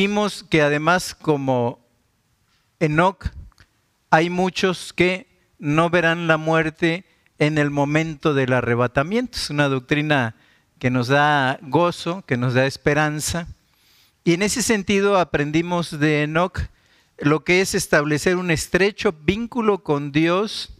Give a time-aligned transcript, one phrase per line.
[0.00, 1.78] Vimos que además como
[2.78, 3.26] Enoch,
[4.08, 5.26] hay muchos que
[5.58, 7.04] no verán la muerte
[7.38, 9.36] en el momento del arrebatamiento.
[9.36, 10.36] Es una doctrina
[10.78, 13.46] que nos da gozo, que nos da esperanza.
[14.24, 16.58] Y en ese sentido aprendimos de Enoch
[17.18, 20.70] lo que es establecer un estrecho vínculo con Dios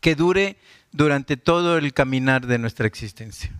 [0.00, 0.56] que dure
[0.90, 3.52] durante todo el caminar de nuestra existencia.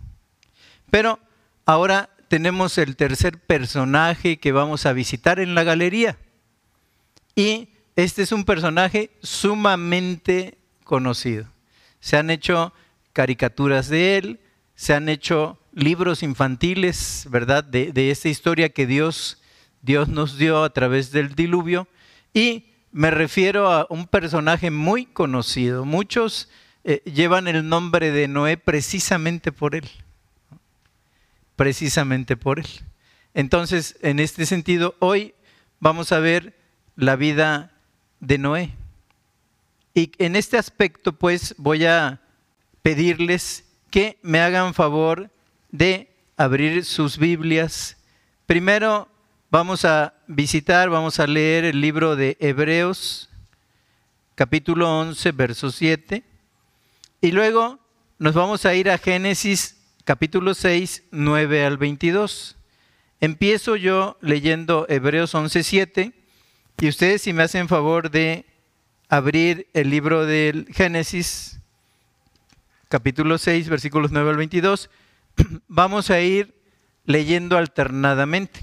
[0.91, 1.19] Pero
[1.65, 6.17] ahora tenemos el tercer personaje que vamos a visitar en la galería.
[7.35, 11.45] Y este es un personaje sumamente conocido.
[11.99, 12.73] Se han hecho
[13.13, 14.39] caricaturas de él,
[14.73, 17.63] se han hecho libros infantiles, ¿verdad?
[17.63, 19.39] De, esta historia que Dios,
[19.83, 21.87] Dios nos dio a través del diluvio.
[22.33, 25.85] Y me refiero a un personaje muy conocido.
[25.85, 26.49] Muchos
[26.83, 29.87] eh, llevan el nombre de Noé precisamente por él.
[31.55, 32.67] Precisamente por él.
[33.33, 35.33] Entonces, en este sentido, hoy
[35.79, 36.55] vamos a ver
[36.95, 37.71] la vida
[38.19, 38.71] de Noé.
[39.93, 42.21] Y en este aspecto, pues, voy a
[42.81, 45.29] pedirles que me hagan favor
[45.71, 47.97] de abrir sus Biblias.
[48.45, 49.07] Primero
[49.49, 53.29] vamos a visitar, vamos a leer el libro de Hebreos,
[54.35, 56.23] capítulo 11, verso 7.
[57.21, 57.79] Y luego
[58.17, 62.57] nos vamos a ir a Génesis, capítulo 6, 9 al 22.
[63.21, 66.13] Empiezo yo leyendo Hebreos 11, 7.
[66.79, 68.45] Y ustedes si me hacen favor de
[69.07, 71.59] abrir el libro del Génesis,
[72.89, 74.89] capítulo 6, versículos 9 al 22,
[75.67, 76.53] vamos a ir
[77.05, 78.59] leyendo alternadamente.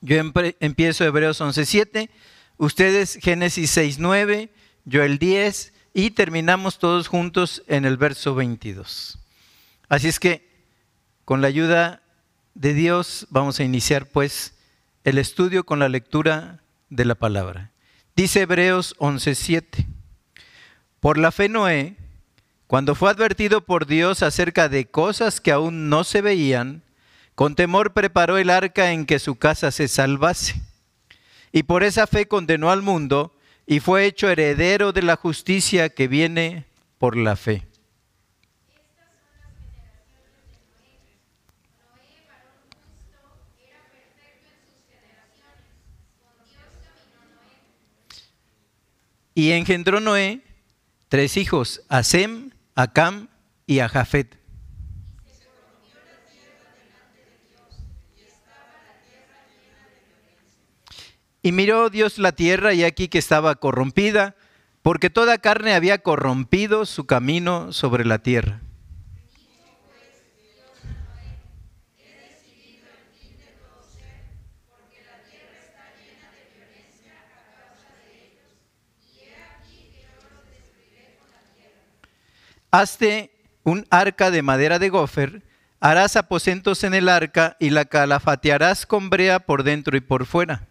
[0.00, 0.16] Yo
[0.60, 2.10] empiezo Hebreos 11, 7,
[2.58, 4.50] ustedes Génesis 6, 9,
[4.84, 9.18] yo el 10 y terminamos todos juntos en el verso 22.
[9.94, 10.50] Así es que
[11.24, 12.02] con la ayuda
[12.54, 14.54] de Dios vamos a iniciar pues
[15.04, 17.70] el estudio con la lectura de la palabra.
[18.16, 19.86] Dice Hebreos 11:7.
[20.98, 21.94] Por la fe Noé,
[22.66, 26.82] cuando fue advertido por Dios acerca de cosas que aún no se veían,
[27.36, 30.60] con temor preparó el arca en que su casa se salvase.
[31.52, 33.32] Y por esa fe condenó al mundo
[33.64, 36.66] y fue hecho heredero de la justicia que viene
[36.98, 37.68] por la fe.
[49.34, 50.42] Y engendró Noé
[51.08, 53.28] tres hijos, a Sem, a Cam
[53.66, 54.38] y a Jafet.
[61.42, 64.34] Y miró Dios la tierra y aquí que estaba corrompida,
[64.80, 68.63] porque toda carne había corrompido su camino sobre la tierra.
[82.76, 83.30] Hazte
[83.62, 85.44] un arca de madera de gofer,
[85.78, 90.66] harás aposentos en el arca y la calafatearás con brea por dentro y por fuera.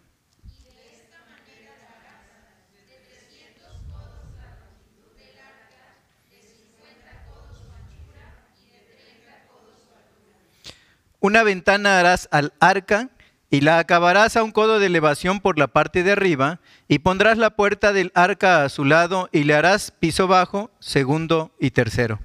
[11.20, 13.08] Una ventana harás al arca
[13.54, 17.38] y la acabarás a un codo de elevación por la parte de arriba, y pondrás
[17.38, 22.18] la puerta del arca a su lado, y le harás piso bajo, segundo y tercero.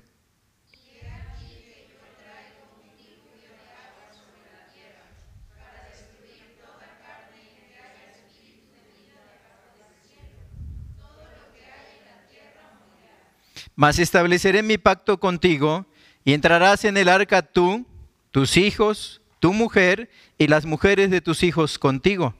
[13.75, 15.85] Mas estableceré mi pacto contigo,
[16.25, 17.85] y entrarás en el arca tú,
[18.31, 22.35] tus hijos, tu mujer y las mujeres de tus hijos contigo.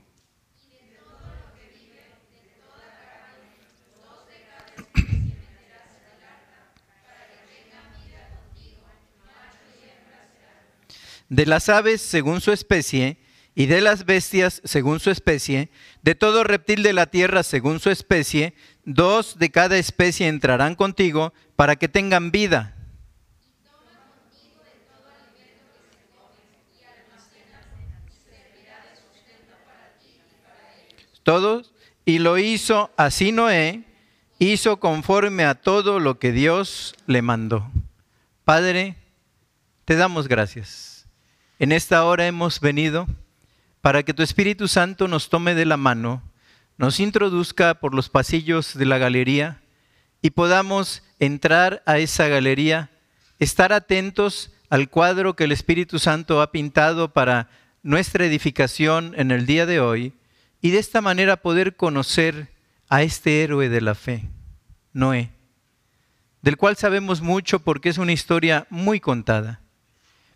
[11.29, 13.17] De las aves según su especie,
[13.53, 15.69] y de las bestias según su especie,
[16.01, 18.55] de todo reptil de la tierra según su especie,
[18.85, 22.78] dos de cada especie entrarán contigo para que tengan vida
[32.05, 33.83] y lo hizo así Noé,
[34.39, 37.69] hizo conforme a todo lo que Dios le mandó.
[38.45, 38.95] Padre,
[39.85, 41.05] te damos gracias.
[41.59, 43.05] En esta hora hemos venido
[43.81, 46.23] para que tu Espíritu Santo nos tome de la mano,
[46.79, 49.61] nos introduzca por los pasillos de la galería
[50.23, 52.89] y podamos entrar a esa galería,
[53.37, 57.49] estar atentos al cuadro que el Espíritu Santo ha pintado para
[57.83, 60.13] nuestra edificación en el día de hoy
[60.61, 62.49] y de esta manera poder conocer
[62.89, 64.29] a este héroe de la fe,
[64.93, 65.31] Noé,
[66.41, 69.61] del cual sabemos mucho porque es una historia muy contada.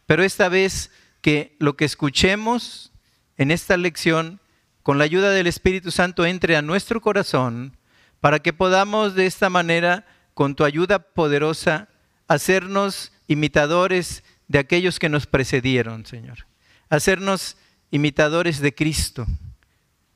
[0.05, 0.91] Pero esta vez
[1.21, 2.91] que lo que escuchemos
[3.37, 4.39] en esta lección,
[4.83, 7.77] con la ayuda del Espíritu Santo, entre a nuestro corazón,
[8.19, 11.89] para que podamos de esta manera, con tu ayuda poderosa,
[12.27, 16.45] hacernos imitadores de aquellos que nos precedieron, Señor.
[16.89, 17.57] Hacernos
[17.91, 19.25] imitadores de Cristo,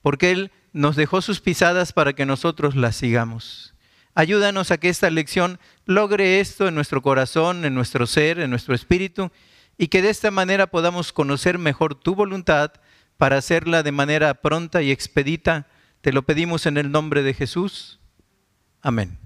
[0.07, 3.73] porque Él nos dejó sus pisadas para que nosotros las sigamos.
[4.15, 8.73] Ayúdanos a que esta lección logre esto en nuestro corazón, en nuestro ser, en nuestro
[8.73, 9.31] espíritu,
[9.77, 12.71] y que de esta manera podamos conocer mejor tu voluntad
[13.17, 15.67] para hacerla de manera pronta y expedita.
[15.99, 17.99] Te lo pedimos en el nombre de Jesús.
[18.81, 19.19] Amén.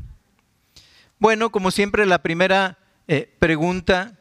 [1.20, 4.18] Bueno, como siempre, la primera eh, pregunta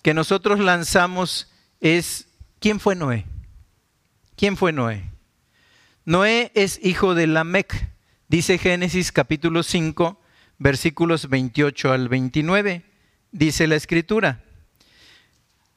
[0.00, 2.26] que nosotros lanzamos es,
[2.58, 3.26] ¿quién fue Noé?
[4.34, 5.09] ¿Quién fue Noé?
[6.06, 7.88] Noé es hijo de Lamec,
[8.28, 10.18] dice Génesis capítulo 5,
[10.58, 12.84] versículos 28 al 29,
[13.32, 14.42] dice la escritura.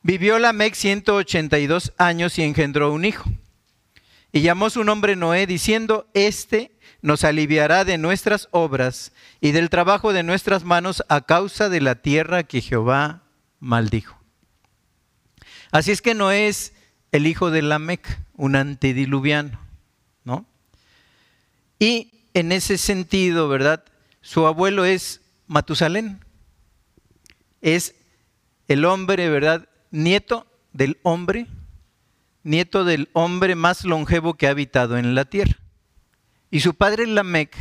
[0.02, 3.30] Vivió Lamec 182 años y engendró un hijo.
[4.32, 6.72] Y llamó su nombre Noé, diciendo, Este
[7.02, 9.12] nos aliviará de nuestras obras
[9.42, 13.24] y del trabajo de nuestras manos a causa de la tierra que Jehová
[13.60, 14.18] maldijo.
[15.72, 16.74] Así es que Noé es
[17.12, 19.63] el hijo de Lamec, un antediluviano, ¿no?
[21.84, 23.84] Y en ese sentido, ¿verdad?
[24.22, 26.24] Su abuelo es Matusalén.
[27.60, 27.94] Es
[28.70, 29.68] el hombre, ¿verdad?
[29.92, 31.48] nieto del hombre,
[32.44, 35.58] nieto del hombre más longevo que ha habitado en la tierra.
[36.50, 37.54] Y su padre Lamec,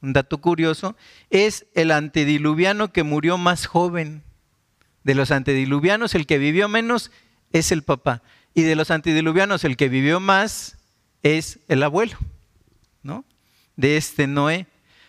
[0.00, 0.96] un dato curioso,
[1.28, 4.22] es el antediluviano que murió más joven.
[5.04, 7.10] De los antediluvianos, el que vivió menos
[7.52, 8.22] es el papá.
[8.54, 10.78] Y de los antediluvianos, el que vivió más
[11.22, 12.16] es el abuelo,
[13.02, 13.26] ¿no?
[13.80, 14.66] De este Noé.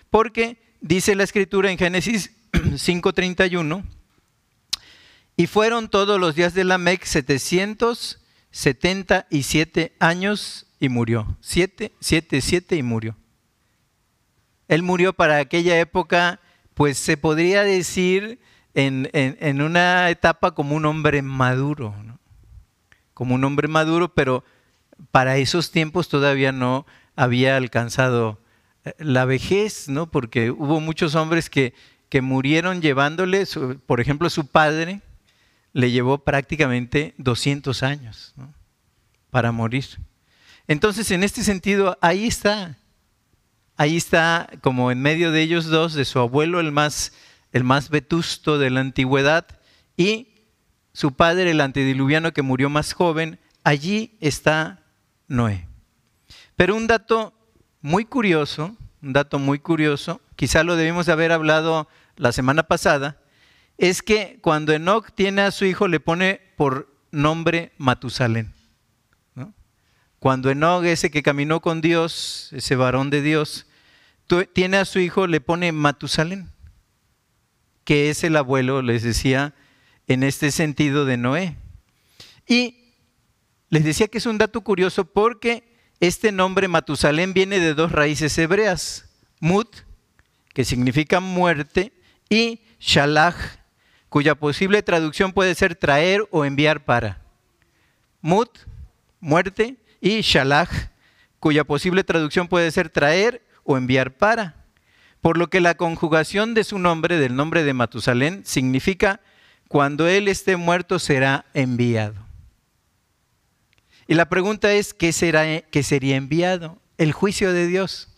[0.10, 3.84] Porque dice la escritura en Génesis 5:31,
[5.36, 11.36] y fueron todos los días de Lamec 777 años y murió.
[11.42, 13.18] Siete, siete, siete y murió.
[14.68, 16.40] Él murió para aquella época,
[16.74, 18.40] pues se podría decir
[18.74, 21.96] en, una etapa como un hombre maduro,
[23.14, 24.44] como un hombre maduro, pero
[25.12, 26.86] para esos tiempos todavía no
[27.16, 28.40] había alcanzado
[28.98, 30.10] la vejez, ¿no?
[30.10, 31.74] Porque hubo muchos hombres que,
[32.10, 33.46] que murieron llevándole,
[33.86, 35.02] por ejemplo, su padre,
[35.74, 38.34] le llevó prácticamente 200 años
[39.30, 39.86] para morir.
[40.68, 42.78] Entonces, en este sentido, ahí está,
[43.78, 47.14] ahí está como en medio de ellos dos, de su abuelo el más,
[47.52, 49.48] el más vetusto de la antigüedad
[49.96, 50.28] y
[50.94, 54.84] su padre, el antediluviano que murió más joven, allí está
[55.28, 55.68] Noé.
[56.56, 57.34] Pero un dato
[57.82, 63.20] muy curioso, un dato muy curioso, quizá lo debimos de haber hablado la semana pasada,
[63.78, 68.54] es que cuando Enoch tiene a su hijo le pone por nombre Matusalén.
[70.20, 73.66] Cuando Enoch, ese que caminó con Dios, ese varón de Dios,
[74.54, 76.52] tiene a su hijo, le pone Matusalén,
[77.84, 79.56] que es el abuelo, les decía,
[80.06, 81.58] en este sentido de Noé.
[82.48, 82.94] Y
[83.70, 85.71] les decía que es un dato curioso porque
[86.02, 89.06] este nombre Matusalén viene de dos raíces hebreas,
[89.40, 89.70] Mut,
[90.54, 91.94] que significa muerte,
[92.28, 93.38] y Shalach,
[94.10, 97.22] cuya posible traducción puede ser traer o enviar para.
[98.20, 98.50] Mut,
[99.22, 100.70] muerte, y shalach,
[101.40, 104.56] cuya posible traducción puede ser traer o enviar para.
[105.22, 109.22] Por lo que la conjugación de su nombre, del nombre de Matusalén, significa
[109.68, 112.31] cuando él esté muerto será enviado.
[114.12, 116.82] Y la pregunta es, ¿qué, será, qué sería enviado?
[116.98, 118.10] El juicio de Dios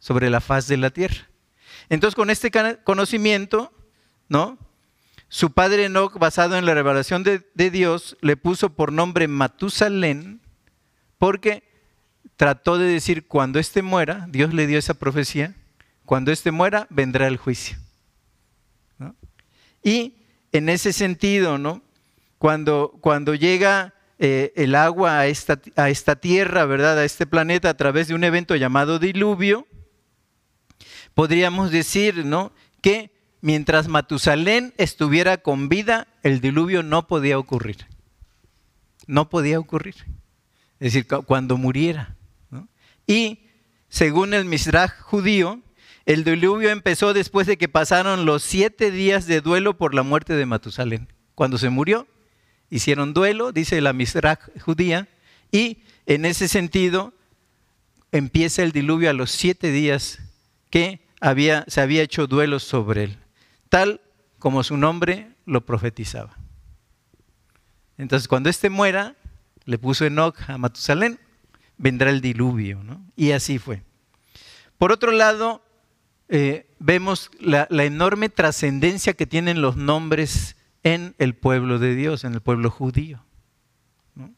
[0.00, 1.28] sobre la faz de la tierra.
[1.88, 2.50] Entonces, con este
[2.82, 3.72] conocimiento,
[4.28, 4.58] ¿no?
[5.28, 10.40] Su padre Enoch, basado en la revelación de, Dios, le puso por nombre Matusalén,
[11.18, 11.62] porque
[12.34, 15.54] trató de decir, cuando éste muera, Dios le dio esa profecía,
[16.04, 17.76] cuando éste muera, vendrá el juicio.
[19.84, 20.16] Y
[20.50, 21.80] en ese sentido, ¿no?
[22.38, 26.96] cuando, cuando llega eh, el agua a esta, a esta tierra, ¿verdad?
[26.96, 29.66] A este planeta a través de un evento llamado diluvio,
[31.12, 32.52] podríamos decir, ¿no?
[32.80, 33.10] Que
[33.40, 37.88] mientras Matusalén estuviera con vida, el diluvio no podía ocurrir.
[39.08, 39.96] No podía ocurrir.
[40.78, 42.14] Es decir, cuando muriera.
[43.08, 43.48] Y
[43.88, 45.60] según el Misraj judío,
[46.06, 50.34] el diluvio empezó después de que pasaron los siete días de duelo por la muerte
[50.34, 51.12] de Matusalén.
[51.34, 52.06] Cuando se murió,
[52.72, 55.06] hicieron duelo, dice la Misrach judía,
[55.50, 57.12] y en ese sentido
[58.12, 60.20] empieza el diluvio a los siete días
[60.70, 63.18] que había, se había hecho duelo sobre él,
[63.68, 64.00] tal
[64.38, 66.38] como su nombre lo profetizaba.
[67.98, 69.16] Entonces, cuando éste muera,
[69.66, 71.20] le puso Enoch a Matusalén,
[71.76, 73.04] vendrá el diluvio, ¿no?
[73.16, 73.82] Y así fue.
[74.78, 75.62] Por otro lado,
[76.28, 82.34] eh, vemos la, enorme trascendencia que tienen los nombres en el pueblo de Dios, en
[82.34, 83.24] el pueblo judío.
[84.16, 84.34] En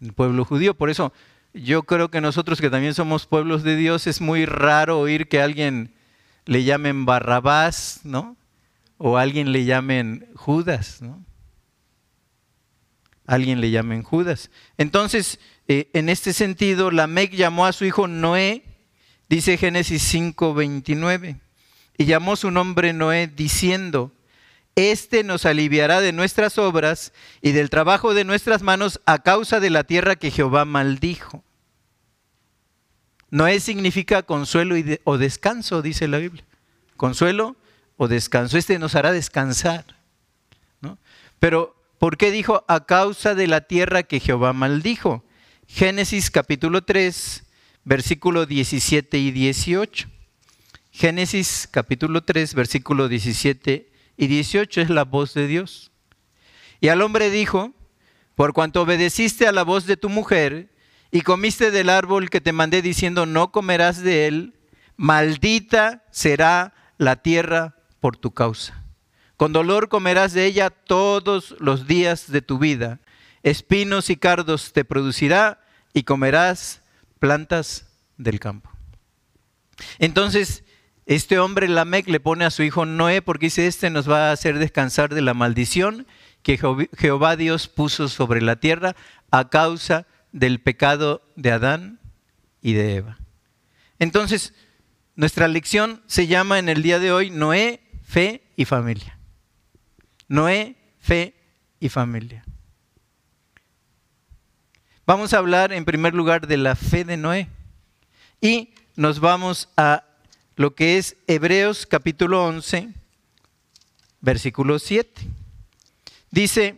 [0.00, 0.74] el pueblo judío.
[0.74, 1.12] Por eso
[1.52, 5.40] yo creo que nosotros que también somos pueblos de Dios es muy raro oír que
[5.40, 5.94] alguien
[6.44, 8.36] le llamen Barrabás, ¿no?
[8.98, 11.24] O alguien le llamen Judas, ¿no?
[13.26, 14.50] Alguien le llamen Judas.
[14.78, 18.64] Entonces, eh, en este sentido, Lamec llamó a su hijo Noé
[19.32, 21.40] Dice Génesis 5:29,
[21.96, 24.12] y llamó su nombre Noé diciendo,
[24.74, 27.12] Este nos aliviará de nuestras obras
[27.42, 31.44] y del trabajo de nuestras manos a causa de la tierra que Jehová maldijo.
[33.30, 34.74] Noé significa consuelo
[35.04, 36.44] o descanso, dice la Biblia.
[36.96, 37.56] Consuelo
[37.96, 38.56] o descanso.
[38.56, 39.84] Este nos hará descansar.
[41.38, 45.24] Pero, ¿por qué dijo a causa de la tierra que Jehová maldijo?
[45.66, 47.44] Génesis capítulo 3,
[47.84, 50.08] versículo 17 y 18.
[50.92, 53.91] Génesis capítulo 3, versículo 17
[54.22, 55.90] y 18 es la voz de Dios.
[56.80, 57.72] Y al hombre dijo,
[58.36, 60.72] por cuanto obedeciste a la voz de tu mujer
[61.10, 64.54] y comiste del árbol que te mandé diciendo, no comerás de él,
[64.96, 68.84] maldita será la tierra por tu causa.
[69.36, 73.00] Con dolor comerás de ella todos los días de tu vida.
[73.42, 76.82] Espinos y cardos te producirá y comerás
[77.18, 77.88] plantas
[78.18, 78.70] del campo.
[79.98, 80.62] Entonces,
[81.06, 84.32] este hombre Lamec le pone a su hijo Noé porque dice, este nos va a
[84.32, 86.06] hacer descansar de la maldición
[86.42, 86.58] que
[86.96, 88.94] Jehová Dios puso sobre la tierra
[89.30, 92.00] a causa del pecado de Adán
[92.60, 93.18] y de Eva.
[93.98, 94.54] Entonces,
[95.14, 99.18] nuestra lección se llama en el día de hoy Noé, fe y familia.
[100.28, 101.34] Noé, fe
[101.80, 102.44] y familia.
[105.04, 107.48] Vamos a hablar en primer lugar de la fe de Noé
[108.40, 110.04] y nos vamos a
[110.56, 112.90] lo que es Hebreos capítulo 11,
[114.20, 115.22] versículo 7.
[116.30, 116.76] Dice,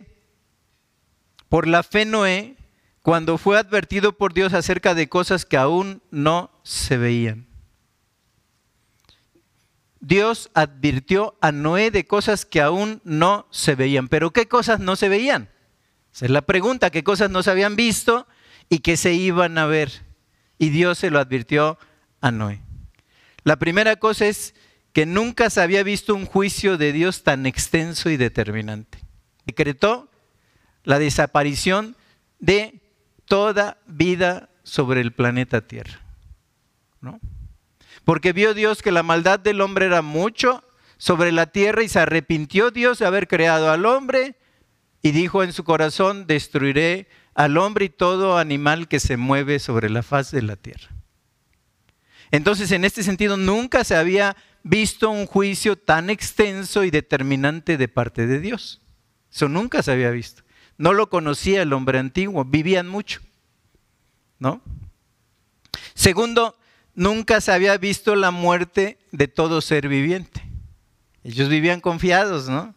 [1.49, 2.55] por la fe Noé,
[3.01, 7.47] cuando fue advertido por Dios acerca de cosas que aún no se veían.
[9.99, 14.07] Dios advirtió a Noé de cosas que aún no se veían.
[14.07, 15.49] Pero ¿qué cosas no se veían?
[16.13, 18.27] Esa es la pregunta, qué cosas no se habían visto
[18.69, 19.91] y qué se iban a ver.
[20.57, 21.77] Y Dios se lo advirtió
[22.21, 22.64] a Noé.
[23.45, 24.55] La primera cosa es
[24.91, 28.97] que nunca se había visto un juicio de Dios tan extenso y determinante.
[29.45, 30.09] Decretó
[30.83, 31.95] la desaparición
[32.39, 32.81] de
[33.25, 36.01] toda vida sobre el planeta Tierra.
[37.01, 37.19] ¿no?
[38.03, 40.63] Porque vio Dios que la maldad del hombre era mucho
[40.97, 44.35] sobre la tierra y se arrepintió Dios de haber creado al hombre
[45.03, 49.91] y dijo en su corazón, destruiré al hombre y todo animal que se mueve sobre
[49.91, 50.89] la faz de la tierra.
[52.31, 57.87] Entonces, en este sentido, nunca se había visto un juicio tan extenso y determinante de
[57.87, 58.81] parte de Dios.
[59.31, 60.43] Eso nunca se había visto.
[60.77, 63.21] No lo conocía el hombre antiguo, vivían mucho.
[64.39, 64.61] ¿No?
[65.93, 66.57] Segundo,
[66.93, 70.43] nunca se había visto la muerte de todo ser viviente.
[71.23, 72.75] Ellos vivían confiados, ¿no?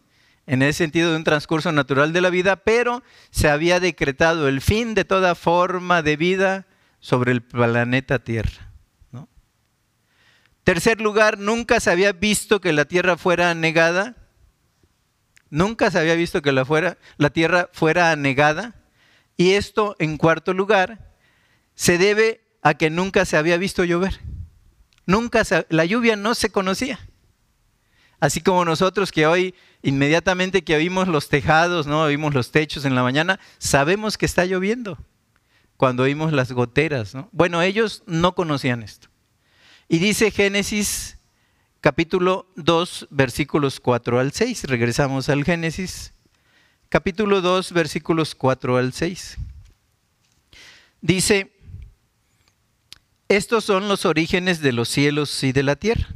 [0.49, 4.61] en ese sentido de un transcurso natural de la vida, pero se había decretado el
[4.61, 6.65] fin de toda forma de vida
[6.99, 8.68] sobre el planeta Tierra.
[10.63, 14.15] Tercer lugar, nunca se había visto que la Tierra fuera anegada.
[15.49, 18.75] Nunca se había visto que la, fuera, la Tierra fuera anegada.
[19.37, 21.13] Y esto, en cuarto lugar,
[21.75, 24.19] se debe a que nunca se había visto llover.
[25.05, 26.99] Nunca la lluvia no se conocía.
[28.19, 32.01] Así como nosotros que hoy, inmediatamente que oímos los tejados, ¿no?
[32.03, 34.97] oímos los techos en la mañana, sabemos que está lloviendo.
[35.77, 37.15] Cuando oímos las goteras.
[37.15, 37.29] ¿no?
[37.31, 39.07] Bueno, ellos no conocían esto.
[39.89, 41.17] Y dice Génesis
[41.81, 44.63] capítulo 2, versículos 4 al 6.
[44.65, 46.13] Regresamos al Génesis.
[46.87, 49.37] Capítulo 2, versículos 4 al 6.
[51.01, 51.51] Dice,
[53.27, 56.07] estos son los orígenes de los cielos y de la tierra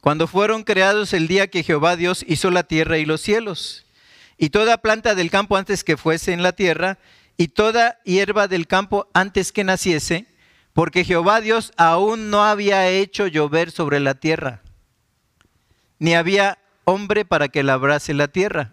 [0.00, 3.84] cuando fueron creados el día que Jehová Dios hizo la tierra y los cielos,
[4.38, 6.98] y toda planta del campo antes que fuese en la tierra,
[7.36, 10.26] y toda hierba del campo antes que naciese,
[10.72, 14.62] porque Jehová Dios aún no había hecho llover sobre la tierra,
[15.98, 18.72] ni había hombre para que labrase la tierra.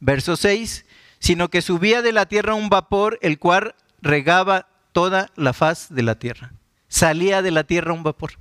[0.00, 0.86] Verso 6,
[1.18, 6.02] sino que subía de la tierra un vapor, el cual regaba toda la faz de
[6.02, 6.52] la tierra.
[6.88, 8.32] Salía de la tierra un vapor.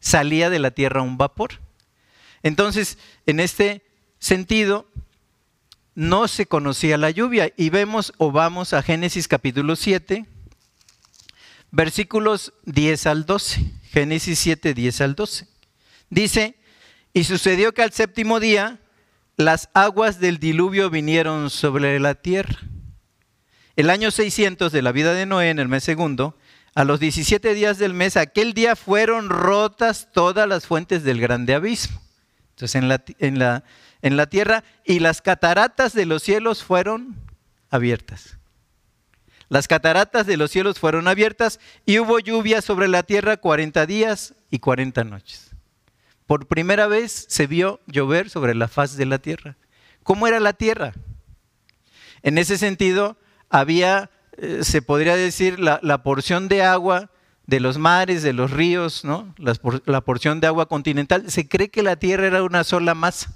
[0.00, 1.60] Salía de la tierra un vapor.
[2.42, 3.82] Entonces, en este
[4.18, 4.86] sentido,
[5.94, 7.52] no se conocía la lluvia.
[7.56, 10.26] Y vemos o vamos a Génesis capítulo 7,
[11.72, 13.72] versículos 10 al 12.
[13.90, 15.48] Génesis 7, 10 al 12.
[16.08, 16.54] Dice,
[17.12, 18.78] y sucedió que al séptimo día
[19.36, 22.58] las aguas del diluvio vinieron sobre la tierra.
[23.74, 26.36] El año 600 de la vida de Noé, en el mes segundo,
[26.74, 31.54] a los 17 días del mes, aquel día fueron rotas todas las fuentes del grande
[31.54, 32.00] abismo.
[32.50, 33.64] Entonces en la, en la,
[34.02, 37.16] en la tierra y las cataratas de los cielos fueron
[37.70, 38.38] abiertas.
[39.52, 44.32] Las cataratas de los cielos fueron abiertas y hubo lluvia sobre la tierra 40 días
[44.48, 45.50] y 40 noches.
[46.26, 49.58] Por primera vez se vio llover sobre la faz de la tierra.
[50.04, 50.94] ¿Cómo era la tierra?
[52.22, 53.18] En ese sentido,
[53.50, 57.10] había, eh, se podría decir, la, porción de agua
[57.46, 59.34] de los mares, de los ríos, ¿no?
[59.36, 61.30] la, porción de agua continental.
[61.30, 63.34] Se cree que la tierra era una sola masa.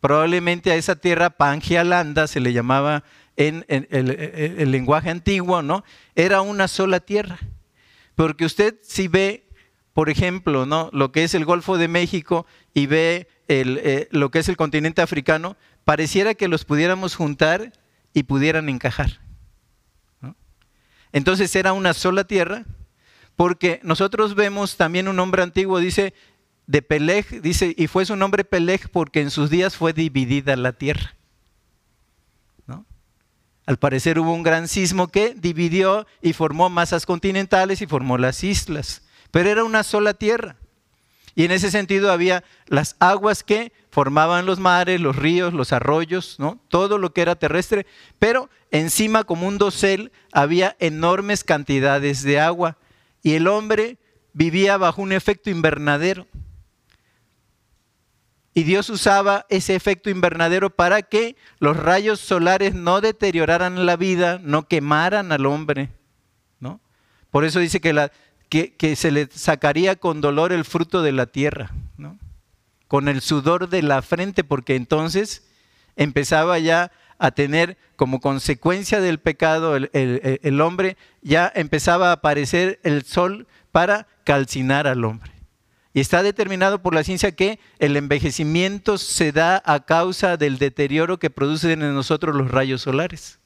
[0.00, 3.04] Probablemente a esa tierra Pangialanda se le llamaba
[3.38, 5.84] en, el, lenguaje antiguo, ¿no?
[6.14, 7.38] Era una sola tierra.
[8.16, 9.46] Porque usted si ve,
[9.94, 10.90] por ejemplo, ¿no?
[10.92, 15.02] Lo que es el Golfo de México y ve eh, lo que es el continente
[15.02, 17.72] africano, pareciera que los pudiéramos juntar
[18.12, 19.20] y pudieran encajar.
[21.12, 22.64] Entonces era una sola tierra,
[23.36, 26.12] porque nosotros vemos también un hombre antiguo, dice,
[26.66, 30.72] de Peleg, dice, y fue su nombre Peleg porque en sus días fue dividida la
[30.72, 31.17] tierra.
[33.68, 38.42] Al parecer hubo un gran sismo que dividió y formó masas continentales y formó las
[38.42, 39.02] islas.
[39.30, 40.56] Pero era una sola tierra.
[41.34, 46.36] Y en ese sentido había las aguas que formaban los mares, los ríos, los arroyos,
[46.38, 46.58] ¿no?
[46.68, 47.84] todo lo que era terrestre,
[48.18, 52.78] pero encima como un dosel había enormes cantidades de agua
[53.22, 53.98] y el hombre
[54.32, 56.26] vivía bajo un efecto invernadero.
[58.58, 64.40] Y Dios usaba ese efecto invernadero para que los rayos solares no deterioraran la vida,
[64.42, 65.90] no quemaran al hombre.
[66.58, 66.80] ¿no?
[67.30, 72.18] Por eso dice que, se le sacaría con dolor el fruto de la tierra, ¿no?
[72.88, 75.46] con el sudor de la frente, porque entonces
[75.94, 83.04] empezaba ya a tener como consecuencia del pecado el hombre, ya empezaba a aparecer el
[83.04, 85.37] sol para calcinar al hombre.
[85.98, 91.18] Y está determinado por la ciencia que el envejecimiento se da a causa del deterioro
[91.18, 93.40] que producen en nosotros los rayos solares.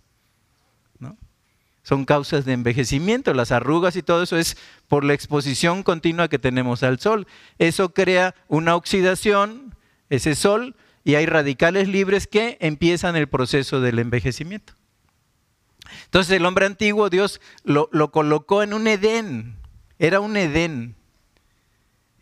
[1.82, 6.38] Son causas de envejecimiento, las arrugas y todo eso es por la exposición continua que
[6.38, 7.26] tenemos al sol.
[7.56, 9.74] Eso crea una oxidación,
[10.10, 14.74] ese sol, y hay radicales libres que empiezan el proceso del envejecimiento.
[16.04, 19.56] Entonces el hombre antiguo, Dios lo colocó en un Edén,
[19.98, 20.96] era un Edén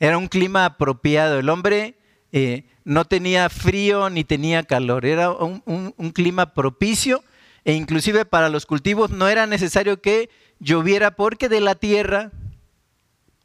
[0.01, 1.39] era un clima apropiado.
[1.39, 1.95] El hombre
[2.33, 5.05] eh, no tenía frío ni tenía calor.
[5.05, 7.23] Era un, clima propicio
[7.65, 12.33] e inclusive para los cultivos no era necesario que lloviera porque de la tierra,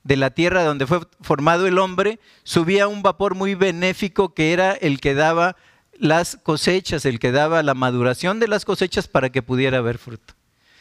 [0.03, 4.71] de la tierra donde fue formado el hombre, subía un vapor muy benéfico que era
[4.71, 5.57] el que daba
[5.99, 10.33] las cosechas, el que daba la maduración de las cosechas para que pudiera haber fruto.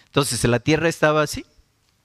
[0.07, 1.45] Entonces la tierra estaba así.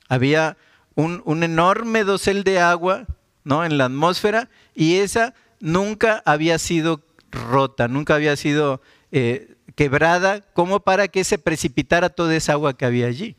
[0.08, 0.58] Había
[0.96, 3.06] un enorme dosel de agua
[3.44, 3.66] ¿no?
[3.66, 10.82] en la atmósfera y esa nunca había sido rota, nunca había sido eh, quebrada como
[10.82, 13.36] para que se precipitara toda esa agua que había allí.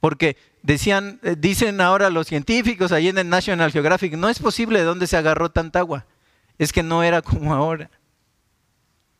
[0.00, 4.80] Porque decían, eh, dicen ahora los científicos allí en el National Geographic, no es posible
[4.80, 6.06] de dónde se agarró tanta agua.
[6.58, 7.90] Es que no era como ahora.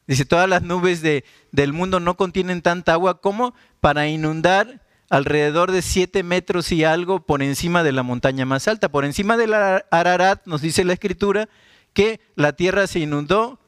[0.06, 4.81] Dice, todas las nubes de, del mundo no contienen tanta agua como para inundar
[5.12, 8.88] alrededor de siete metros y algo por encima de la montaña más alta.
[8.88, 11.50] Por encima del Ararat nos dice la escritura
[11.92, 13.60] que la tierra se inundó,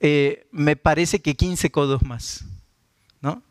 [0.00, 2.46] eh, me parece que 15 codos más.
[3.20, 3.44] ¿no?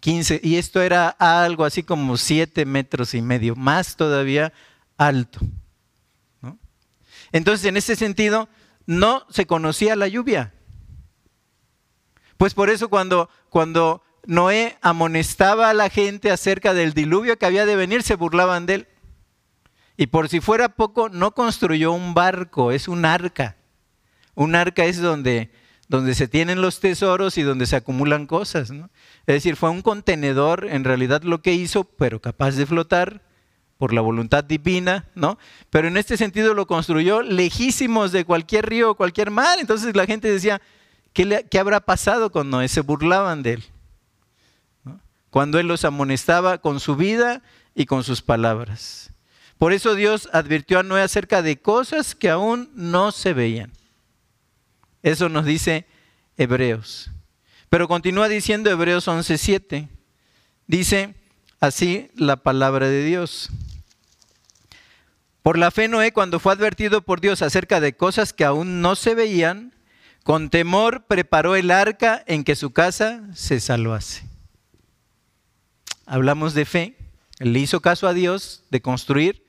[0.00, 4.54] 15, y esto era algo así como siete metros y medio, más todavía
[4.96, 5.40] alto.
[7.32, 8.48] Entonces, en ese sentido,
[8.86, 10.54] no se conocía la lluvia.
[12.38, 17.64] Pues por eso cuando, cuando Noé amonestaba a la gente acerca del diluvio que había
[17.64, 18.88] de venir, se burlaban de él.
[19.96, 23.56] Y por si fuera poco, no construyó un barco, es un arca.
[24.34, 25.50] Un arca es donde,
[25.88, 28.70] donde se tienen los tesoros y donde se acumulan cosas.
[28.70, 28.90] ¿no?
[29.20, 33.22] Es decir, fue un contenedor en realidad lo que hizo, pero capaz de flotar
[33.78, 35.38] por la voluntad divina, ¿no?
[35.70, 39.58] Pero en este sentido lo construyó lejísimos de cualquier río o cualquier mar.
[39.58, 40.60] Entonces la gente decía,
[41.14, 42.68] ¿qué, habrá pasado con Noé?
[42.68, 43.64] Se burlaban de él.
[45.30, 47.42] Cuando él los amonestaba con su vida
[47.74, 49.12] y con sus palabras.
[49.58, 53.72] Por eso Dios advirtió a Noé acerca de cosas que aún no se veían.
[55.02, 55.86] Eso nos dice
[56.36, 57.10] Hebreos.
[57.68, 59.88] Pero continúa diciendo Hebreos 11:7.
[60.66, 61.14] Dice
[61.60, 63.50] así la palabra de Dios.
[65.42, 68.96] Por la fe Noé, cuando fue advertido por Dios acerca de cosas que aún no
[68.96, 69.72] se veían,
[70.22, 74.27] con temor preparó el arca en que su casa se salvase.
[76.08, 76.96] Hablamos de fe.
[77.38, 79.44] Le hizo caso a Dios de construir.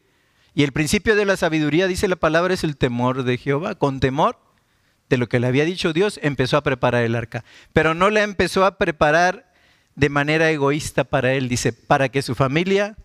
[0.53, 3.75] Y el principio de la sabiduría, dice la palabra, es el temor de Jehová.
[3.75, 4.37] Con temor
[5.09, 7.45] de lo que le había dicho Dios, empezó a preparar el arca.
[7.71, 9.53] Pero no la empezó a preparar
[9.95, 12.97] de manera egoísta para él, dice, para que su familia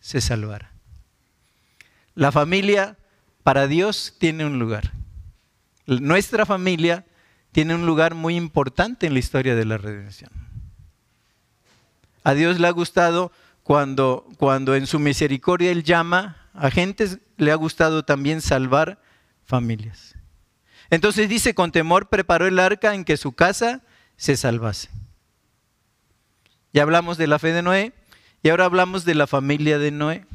[0.00, 0.72] se salvara.
[2.14, 2.96] La familia
[3.42, 4.92] para Dios tiene un lugar.
[5.86, 7.04] Nuestra familia
[7.52, 10.45] tiene un lugar muy importante en la historia de la redención.
[12.26, 13.30] A Dios le ha gustado
[13.62, 19.00] cuando, cuando en su misericordia Él llama a gentes, le ha gustado también salvar
[19.44, 20.16] familias.
[20.90, 23.84] Entonces dice, con temor preparó el arca en que su casa
[24.16, 24.88] se salvase.
[26.72, 27.92] Ya hablamos de la fe de Noé
[28.42, 30.26] y ahora hablamos de la familia de Noé.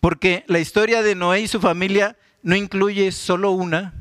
[0.00, 3.94] Porque la historia de Noé y su familia no incluye solo una,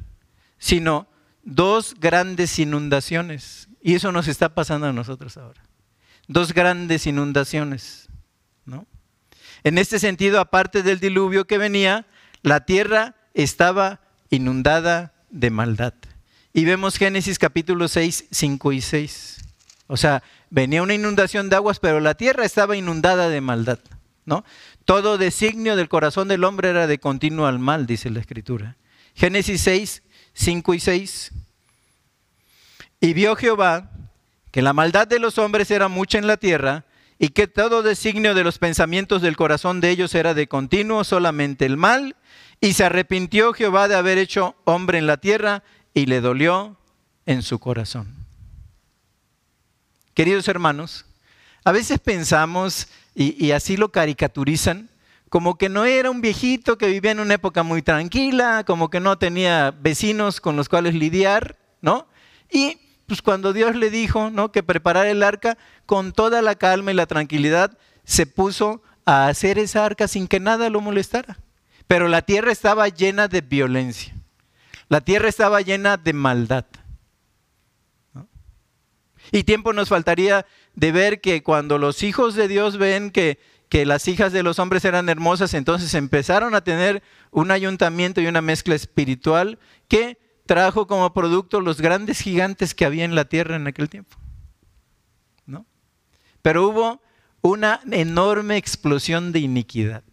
[0.57, 1.07] sino
[1.43, 3.69] dos grandes inundaciones.
[3.83, 5.61] Y eso nos está pasando a nosotros ahora.
[6.27, 8.09] Dos grandes inundaciones.
[8.65, 8.85] ¿no?
[9.63, 12.05] En este sentido, aparte del diluvio que venía,
[12.41, 15.93] la tierra estaba inundada de maldad.
[16.53, 19.37] Y vemos Génesis capítulo 6, 5 y 6.
[19.87, 23.79] O sea, venía una inundación de aguas, pero la tierra estaba inundada de maldad.
[24.25, 24.43] ¿no?
[24.85, 28.75] Todo designio del corazón del hombre era de continuo al mal, dice la escritura.
[29.15, 31.31] Génesis 6, 5 y 6.
[32.99, 33.91] Y vio Jehová
[34.57, 36.83] que la maldad de los hombres era mucha en la tierra
[37.19, 41.67] y que todo designio de los pensamientos del corazón de ellos era de continuo solamente
[41.67, 42.15] el mal
[42.59, 45.61] y se arrepintió Jehová de haber hecho hombre en la tierra
[45.93, 46.75] y le dolió
[47.27, 48.25] en su corazón.
[50.15, 51.05] Queridos hermanos,
[51.63, 54.89] a veces pensamos, y, así lo caricaturizan,
[55.29, 59.01] como que no era un viejito que vivía en una época muy tranquila, como que
[59.01, 62.07] no tenía vecinos con los cuales lidiar, ¿no?
[62.49, 64.51] Y pues cuando Dios le dijo, ¿no?
[64.51, 69.57] Que preparara el arca, con toda la calma y la tranquilidad, se puso a hacer
[69.57, 71.39] esa arca sin que nada lo molestara.
[71.87, 74.13] Pero la tierra estaba llena de violencia.
[74.89, 76.65] La tierra estaba llena de maldad.
[79.31, 83.39] Y tiempo nos faltaría de ver que cuando los hijos de Dios ven que,
[83.69, 88.27] que las hijas de los hombres eran hermosas, entonces empezaron a tener un ayuntamiento y
[88.27, 90.17] una mezcla espiritual que
[90.47, 94.17] trajo como producto los grandes gigantes que había en la tierra en aquel tiempo.
[95.45, 95.65] ¿No?
[96.41, 97.01] Pero hubo
[97.41, 100.03] una enorme explosión de iniquidad.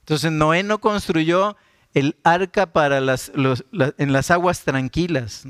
[0.00, 1.56] Entonces Noé no construyó
[1.94, 5.44] el arca para las, en las aguas tranquilas,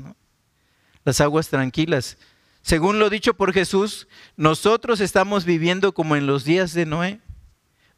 [1.03, 2.17] las aguas tranquilas.
[2.61, 7.19] Según lo dicho por Jesús, nosotros estamos viviendo como en los días de Noé.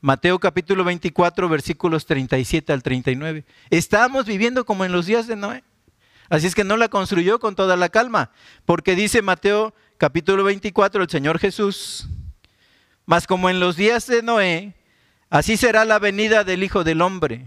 [0.01, 3.45] Mateo capítulo 24, versículos 37 al 39.
[3.69, 5.63] Estamos viviendo como en los días de Noé.
[6.29, 8.31] Así es que no la construyó con toda la calma,
[8.65, 12.07] porque dice Mateo capítulo 24, el Señor Jesús,
[13.05, 14.77] mas como en los días de Noé,
[15.29, 17.45] Así será la venida del Hijo del Hombre,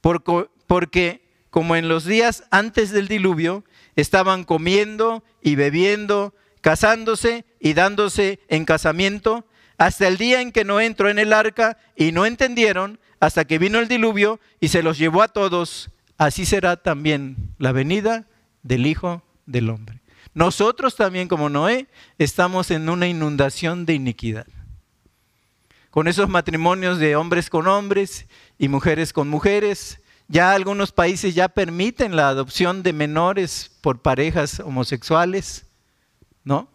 [0.00, 3.64] porque como en los días antes del diluvio,
[3.96, 9.46] estaban comiendo y bebiendo, casándose y dándose en casamiento,
[9.78, 13.58] hasta el día en que no entró en el arca y no entendieron, hasta que
[13.58, 18.26] vino el diluvio y se los llevó a todos, así será también la venida
[18.62, 20.02] del Hijo del Hombre.
[20.34, 24.46] Nosotros también como Noé estamos en una inundación de iniquidad
[25.90, 28.26] con esos matrimonios de hombres con hombres
[28.58, 30.00] y mujeres con mujeres.
[30.28, 35.66] Ya algunos países ya permiten la adopción de menores por parejas homosexuales,
[36.44, 36.68] ¿no?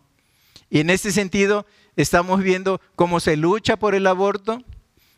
[0.70, 4.64] Y en este sentido estamos viendo cómo se lucha por el aborto,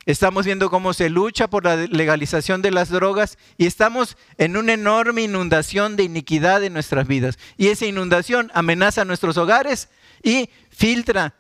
[0.06, 4.74] estamos viendo cómo se lucha por la legalización de las drogas y estamos en una
[4.74, 7.40] enorme inundación de iniquidad en nuestras vidas.
[7.58, 9.90] Y esa inundación amenaza nuestros hogares
[10.24, 11.36] y filtra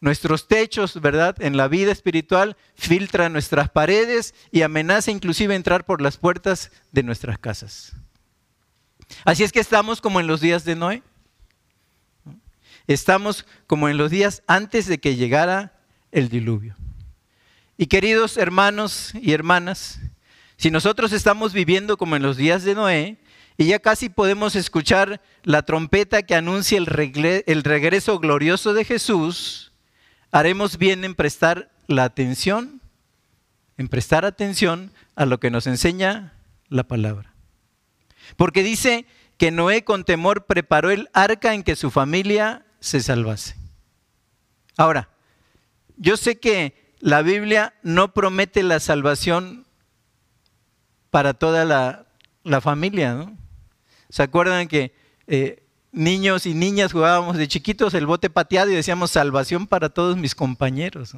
[0.00, 1.34] nuestros techos, ¿verdad?
[1.40, 7.02] En la vida espiritual, filtra nuestras paredes y amenaza inclusive entrar por las puertas de
[7.02, 7.94] nuestras casas.
[9.24, 11.02] Así es que estamos como en los días de Noé.
[12.86, 15.72] Estamos como en los días antes de que llegara
[16.12, 16.76] el diluvio.
[17.76, 19.98] Y queridos hermanos y hermanas,
[20.56, 23.18] si nosotros estamos viviendo como en los días de Noé,
[23.56, 29.72] y ya casi podemos escuchar la trompeta que anuncia el, regreso glorioso de Jesús,
[30.30, 32.80] haremos bien en prestar la atención,
[33.76, 36.32] en prestar atención a lo que nos enseña
[36.68, 37.32] la palabra.
[38.36, 39.06] Porque dice
[39.36, 43.56] que Noé con temor preparó el arca en que su familia se salvase.
[44.76, 45.08] Ahora,
[45.96, 49.66] yo sé que la Biblia no promete la salvación
[51.10, 53.36] para toda la, familia, ¿no?
[54.08, 54.94] ¿Se acuerdan que
[55.26, 60.16] eh, niños y niñas jugábamos de chiquitos el bote pateado y decíamos salvación para todos
[60.16, 61.14] mis compañeros?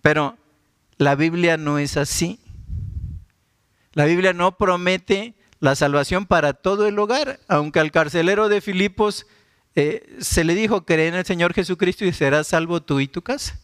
[0.00, 0.38] Pero
[0.96, 2.38] la Biblia no es así.
[3.94, 9.26] La Biblia no promete la salvación para todo el hogar, aunque al carcelero de Filipos
[9.74, 13.22] eh, se le dijo, cree en el Señor Jesucristo y serás salvo tú y tu
[13.22, 13.58] casa.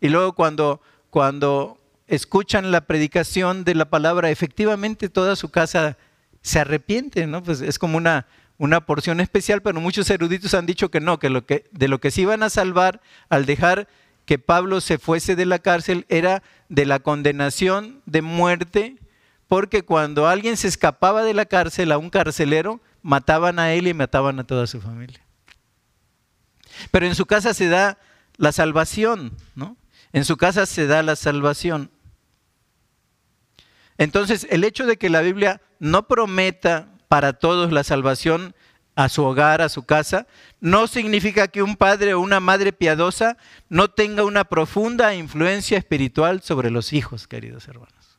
[0.00, 0.80] Y luego cuando,
[1.10, 5.96] cuando escuchan la predicación de la palabra, efectivamente toda su casa
[6.42, 7.42] se arrepiente, ¿no?
[7.42, 11.30] Pues es como una, una porción especial, pero muchos eruditos han dicho que no, que,
[11.30, 13.88] lo que de lo que se iban a salvar al dejar
[14.24, 18.98] que Pablo se fuese de la cárcel era de la condenación de muerte,
[19.46, 23.94] porque cuando alguien se escapaba de la cárcel a un carcelero, mataban a él y
[23.94, 25.24] mataban a toda su familia.
[26.90, 27.98] Pero en su casa se da
[28.36, 29.76] la salvación, ¿no?
[30.12, 31.90] En su casa se da la salvación.
[33.98, 38.54] Entonces, el hecho de que la Biblia no prometa para todos la salvación
[38.94, 40.26] a su hogar, a su casa,
[40.60, 43.36] no significa que un padre o una madre piadosa
[43.68, 48.18] no tenga una profunda influencia espiritual sobre los hijos, queridos hermanos.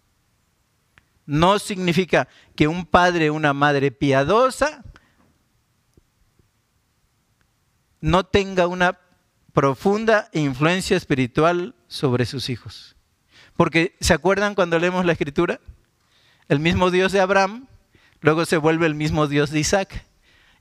[1.26, 4.84] No significa que un padre o una madre piadosa
[8.02, 9.00] no tenga una
[9.54, 12.96] profunda influencia espiritual sobre sus hijos.
[13.58, 15.60] Porque, ¿se acuerdan cuando leemos la escritura?
[16.48, 17.68] El mismo Dios de Abraham,
[18.22, 20.06] luego se vuelve el mismo Dios de Isaac.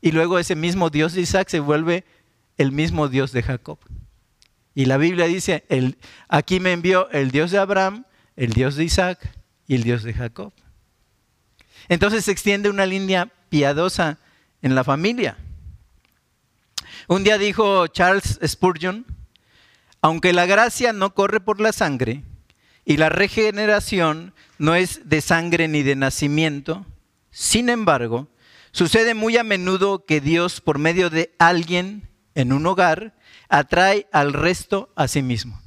[0.01, 2.05] Y luego ese mismo Dios de Isaac se vuelve
[2.57, 3.79] el mismo Dios de Jacob.
[4.75, 8.05] Y la Biblia dice, el, aquí me envió el Dios de Abraham,
[8.37, 9.19] el Dios de Isaac
[9.67, 10.53] y el Dios de Jacob.
[11.89, 14.19] Entonces se extiende una línea piadosa
[14.63, 15.37] en la familia.
[17.07, 19.07] Un día dijo Charles Spurgeon,
[20.01, 22.23] aunque la gracia no corre por la sangre
[22.85, 26.87] y la regeneración no es de sangre ni de nacimiento,
[27.31, 28.29] sin embargo,
[28.73, 33.15] sucede muy a menudo que Dios, por medio de alguien en un hogar,
[33.49, 35.61] atrae al resto a sí mismo.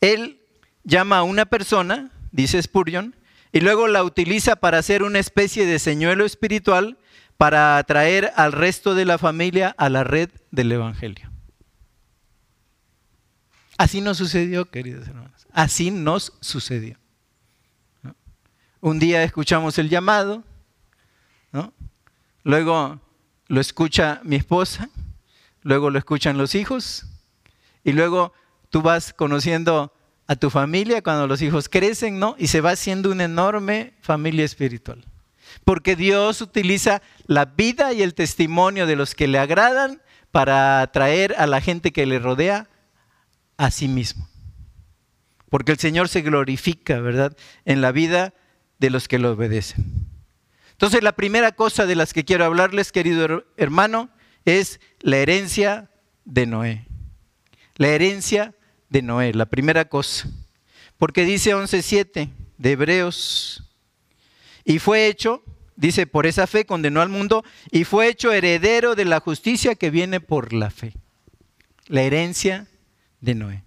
[0.00, 0.40] Él
[0.84, 3.14] llama a una persona, dice Spurgeon,
[3.52, 6.98] y luego la utiliza para hacer una especie de señuelo espiritual
[7.36, 11.29] para atraer al resto de la familia a la red del Evangelio.
[13.80, 15.46] Así nos sucedió, queridos hermanos.
[15.54, 16.98] Así nos sucedió.
[18.82, 20.44] Un día escuchamos el llamado,
[22.42, 23.00] luego
[23.48, 24.90] lo escucha mi esposa,
[25.62, 27.06] luego lo escuchan los hijos,
[27.82, 28.34] y luego
[28.68, 29.94] tú vas conociendo
[30.26, 32.36] a tu familia cuando los hijos crecen, ¿no?
[32.38, 35.06] Y se va haciendo una enorme familia espiritual.
[35.64, 41.34] Porque Dios utiliza la vida y el testimonio de los que le agradan para atraer
[41.38, 42.68] a la gente que le rodea
[43.60, 44.26] a sí mismo.
[45.50, 47.36] Porque el Señor se glorifica, ¿verdad?
[47.66, 48.32] En la vida
[48.78, 49.84] de los que lo obedecen.
[50.72, 54.08] Entonces la primera cosa de las que quiero hablarles, querido hermano,
[54.46, 55.90] es la herencia
[56.24, 56.86] de Noé.
[57.76, 58.54] La herencia
[58.88, 60.30] de Noé, la primera cosa.
[60.96, 63.62] Porque dice 11.7 de Hebreos,
[64.64, 65.42] y fue hecho,
[65.76, 69.90] dice, por esa fe condenó al mundo y fue hecho heredero de la justicia que
[69.90, 70.94] viene por la fe.
[71.88, 72.69] La herencia
[73.20, 73.64] de Noé.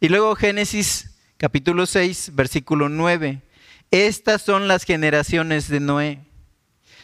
[0.00, 3.42] Y luego Génesis capítulo 6, versículo 9.
[3.90, 6.20] Estas son las generaciones de Noé.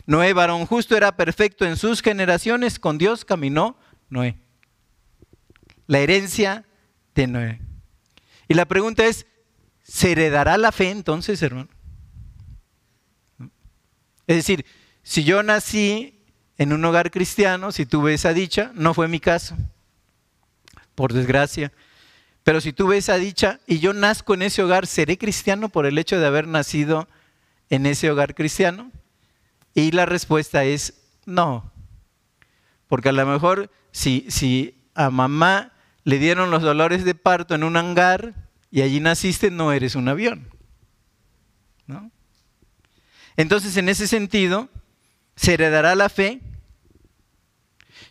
[0.07, 3.77] Noé, varón justo, era perfecto en sus generaciones, con Dios caminó
[4.09, 4.37] Noé.
[5.87, 6.65] La herencia
[7.15, 7.61] de Noé.
[8.49, 9.27] Y la pregunta es,
[9.83, 11.69] ¿se heredará la fe entonces, hermano?
[14.27, 14.65] Es decir,
[15.03, 16.25] si yo nací
[16.57, 19.57] en un hogar cristiano, si tuve esa dicha, no fue mi caso,
[20.95, 21.73] por desgracia.
[22.43, 25.99] Pero si tuve esa dicha y yo nazco en ese hogar, ¿seré cristiano por el
[25.99, 27.09] hecho de haber nacido
[27.69, 28.91] en ese hogar cristiano?
[29.75, 30.95] Y la respuesta es
[31.27, 31.71] no.
[32.89, 35.73] Porque a lo mejor si, si a mamá
[36.05, 38.35] le dieron los dolores de parto en un hangar
[38.71, 40.49] y allí naciste, no eres un avión.
[41.87, 42.11] ¿no?
[43.37, 44.69] Entonces, en ese sentido,
[45.37, 46.41] se heredará la fe.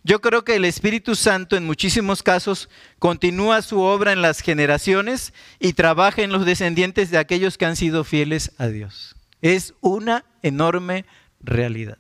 [0.04, 5.34] Yo creo que el Espíritu Santo en muchísimos casos continúa su obra en las generaciones
[5.60, 9.16] y trabaja en los descendientes de aquellos que han sido fieles a Dios.
[9.42, 11.06] Es una enorme
[11.42, 11.98] realidad.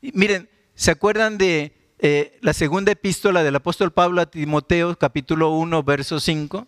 [0.00, 5.82] miren, ¿se acuerdan de eh, la segunda epístola del apóstol Pablo a Timoteo, capítulo 1,
[5.82, 6.66] verso 5?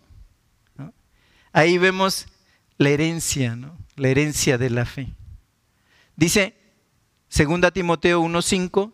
[1.53, 2.27] Ahí vemos
[2.77, 3.57] la herencia,
[3.95, 5.13] la herencia de la fe.
[6.15, 6.55] Dice,
[7.29, 8.91] segunda Timoteo 1.5,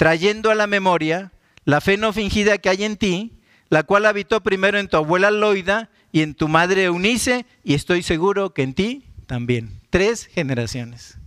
[0.00, 1.30] trayendo a la memoria
[1.66, 5.30] la fe no fingida que hay en ti, la cual habitó primero en tu abuela
[5.30, 9.78] Loida y en tu madre Eunice, y estoy seguro que en ti también.
[9.90, 11.18] Tres generaciones.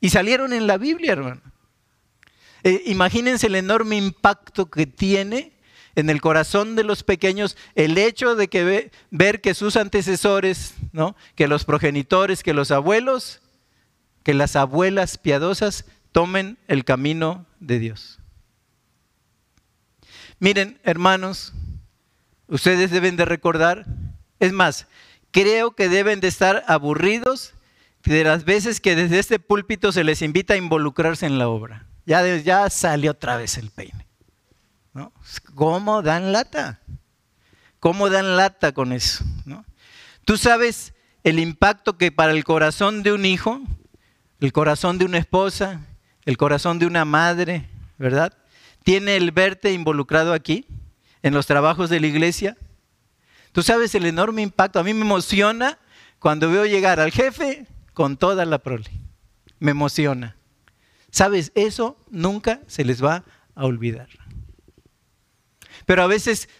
[0.00, 1.40] Y salieron en la Biblia, hermano.
[2.64, 5.52] Eh, imagínense el enorme impacto que tiene
[5.94, 11.14] en el corazón de los pequeños el hecho de que ver que sus antecesores, ¿no?
[11.36, 13.40] que los progenitores, que los abuelos,
[14.24, 18.20] que las abuelas piadosas tomen el camino de Dios.
[20.38, 21.52] Miren, hermanos,
[22.48, 23.86] ustedes deben de recordar,
[24.40, 24.86] es más,
[25.30, 27.54] creo que deben de estar aburridos
[28.04, 31.86] de las veces que desde este púlpito se les invita a involucrarse en la obra.
[32.06, 34.06] Ya, ya salió otra vez el peine.
[34.92, 35.12] ¿no?
[35.54, 36.80] ¿Cómo dan lata?
[37.80, 39.24] ¿Cómo dan lata con eso?
[39.44, 39.64] ¿no?
[40.24, 43.60] Tú sabes el impacto que para el corazón de un hijo,
[44.40, 45.80] el corazón de una esposa,
[46.24, 48.32] el corazón de una madre, ¿verdad?
[48.84, 50.66] tiene el verte involucrado aquí,
[51.22, 52.56] en los trabajos de la iglesia.
[53.52, 54.78] Tú sabes el enorme impacto.
[54.78, 55.78] A mí me emociona
[56.18, 58.90] cuando veo llegar al jefe con toda la prole.
[59.58, 60.36] Me emociona.
[61.10, 64.08] Sabes, eso nunca se les va a olvidar.
[65.86, 66.50] Pero a veces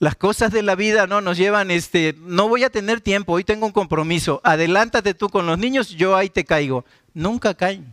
[0.00, 3.44] las cosas de la vida no nos llevan, este, no voy a tener tiempo, hoy
[3.44, 6.84] tengo un compromiso, adelántate tú con los niños, yo ahí te caigo.
[7.14, 7.90] Nunca caen,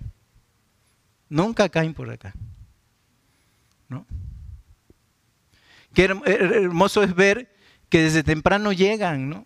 [1.32, 2.34] nunca caen por acá.
[3.88, 4.06] ¿no?
[5.94, 7.50] Qué hermoso es ver
[7.90, 9.46] que desde temprano llegan, ¿no?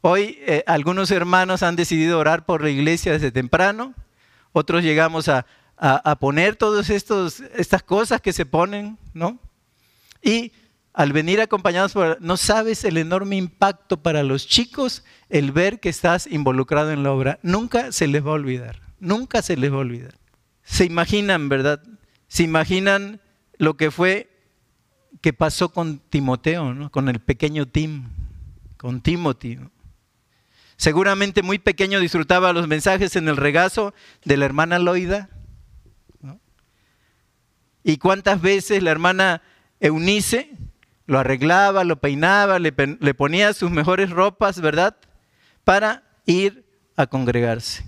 [0.00, 3.94] Hoy eh, algunos hermanos han decidido orar por la iglesia desde temprano,
[4.52, 5.46] otros llegamos a,
[6.20, 9.38] poner todas estas cosas que se ponen, ¿no?
[10.22, 10.52] Y
[10.94, 15.90] al venir acompañados por, no sabes el enorme impacto para los chicos el ver que
[15.90, 17.38] estás involucrado en la obra.
[17.42, 20.14] Nunca se les va a olvidar, nunca se les va a olvidar.
[20.66, 21.80] Se imaginan, ¿verdad?
[22.26, 23.20] Se imaginan
[23.56, 24.28] lo que fue
[25.22, 26.90] que pasó con Timoteo, ¿no?
[26.90, 28.10] con el pequeño Tim,
[28.76, 29.58] con Timothy.
[30.76, 35.30] Seguramente muy pequeño disfrutaba los mensajes en el regazo de la hermana Loida.
[37.84, 39.42] ¿Y cuántas veces la hermana
[39.78, 40.50] Eunice
[41.06, 44.96] lo arreglaba, lo peinaba, le ponía sus mejores ropas, ¿verdad?
[45.62, 47.84] Para ir a congregarse.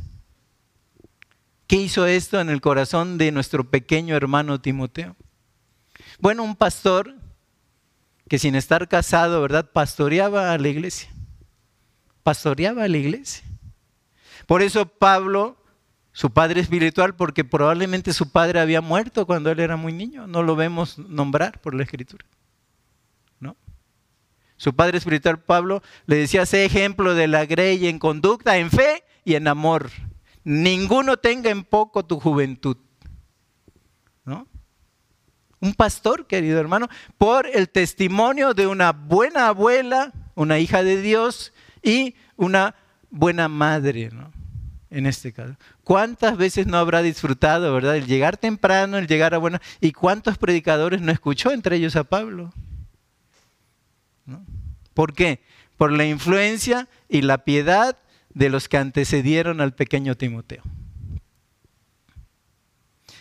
[1.68, 5.16] ¿Qué hizo esto en el corazón de nuestro pequeño hermano Timoteo?
[6.18, 7.14] Bueno, un pastor
[8.26, 9.70] que sin estar casado, ¿verdad?
[9.70, 11.10] Pastoreaba a la iglesia.
[12.22, 13.44] Pastoreaba a la iglesia.
[14.46, 15.62] Por eso Pablo,
[16.12, 20.42] su padre espiritual, porque probablemente su padre había muerto cuando él era muy niño, no
[20.42, 22.24] lo vemos nombrar por la escritura.
[23.40, 23.56] ¿No?
[24.56, 29.04] Su padre espiritual Pablo le decía, sé ejemplo de la grey en conducta, en fe
[29.26, 29.90] y en amor.
[30.48, 32.78] Ninguno tenga en poco tu juventud.
[34.24, 34.46] ¿No?
[35.60, 41.52] un pastor, querido hermano, por el testimonio de una buena abuela, una hija de Dios
[41.82, 42.74] y una
[43.10, 44.32] buena madre, ¿no?
[44.88, 45.54] En este caso.
[45.84, 47.96] ¿Cuántas veces no habrá disfrutado, verdad?
[47.96, 49.60] El llegar temprano, el llegar a buena...
[49.82, 52.54] ¿Y cuántos predicadores no escuchó, entre ellos a Pablo?
[54.24, 54.46] ¿No?
[54.94, 55.42] ¿Por qué?
[55.76, 57.98] Por la influencia y la piedad
[58.38, 60.62] de los que antecedieron al pequeño Timoteo.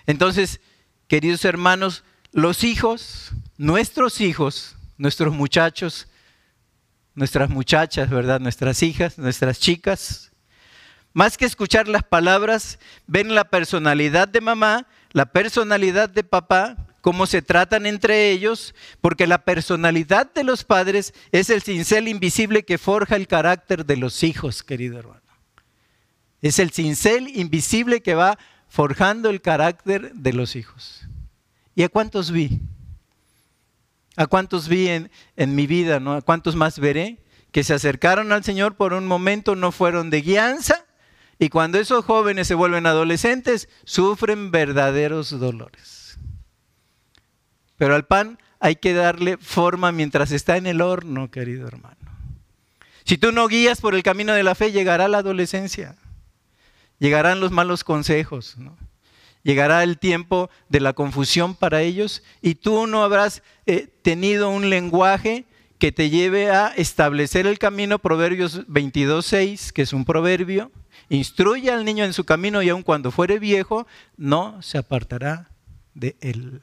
[0.05, 0.61] Entonces,
[1.07, 6.07] queridos hermanos, los hijos, nuestros hijos, nuestros muchachos,
[7.15, 8.39] nuestras muchachas, ¿verdad?
[8.39, 10.31] Nuestras hijas, nuestras chicas,
[11.13, 12.77] más que escuchar las palabras,
[13.07, 16.77] ven la personalidad de mamá, la personalidad de papá,
[17.07, 22.63] cómo se tratan entre ellos, porque la personalidad de los padres es el cincel invisible
[22.63, 25.21] que forja el carácter de los hijos, querido hermano.
[26.41, 31.07] Es el cincel invisible que va forjando el carácter de los hijos.
[31.75, 32.59] ¿Y a cuántos vi?
[34.17, 36.01] ¿A cuántos vi en, mi vida?
[36.01, 36.11] ¿no?
[36.11, 37.19] ¿A cuántos más veré?
[37.53, 40.83] Que se acercaron al Señor por un momento, no fueron de guianza,
[41.39, 45.96] y cuando esos jóvenes se vuelven adolescentes, sufren verdaderos dolores.
[47.77, 51.95] Pero al pan hay que darle forma mientras está en el horno, querido hermano.
[53.03, 55.95] Si tú no guías por el camino de la fe, llegará la adolescencia,
[56.99, 58.57] llegarán los malos consejos,
[59.43, 64.69] llegará el tiempo de la confusión para ellos y tú no habrás eh, tenido un
[64.69, 65.45] lenguaje
[65.79, 70.71] que te lleve a establecer el camino, Proverbios 22.6, que es un proverbio,
[71.07, 75.51] instruye al niño en su camino y aun cuando fuere viejo, no se apartará
[75.93, 76.61] de él.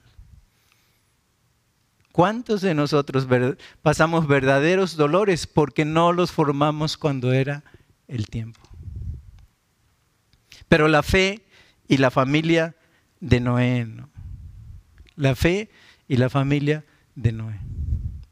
[2.15, 3.27] ¿Cuántos de nosotros
[3.83, 7.65] pasamos verdaderos dolores porque no los formamos cuando era
[8.07, 8.61] el tiempo?
[10.69, 11.45] Pero la fe
[11.89, 12.77] y la familia
[13.19, 14.09] de Noé, ¿no?
[15.17, 15.73] la fe
[16.07, 16.85] y la familia
[17.17, 17.59] de Noé.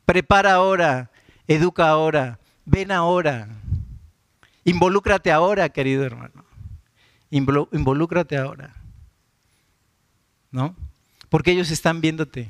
[0.04, 1.10] Prepara ahora,
[1.48, 3.48] educa ahora, ven ahora,
[4.62, 6.44] involúcrate ahora, querido hermano.
[7.30, 8.76] Involúcrate ahora.
[10.52, 10.76] ¿No?
[11.28, 12.48] Porque ellos están viéndote.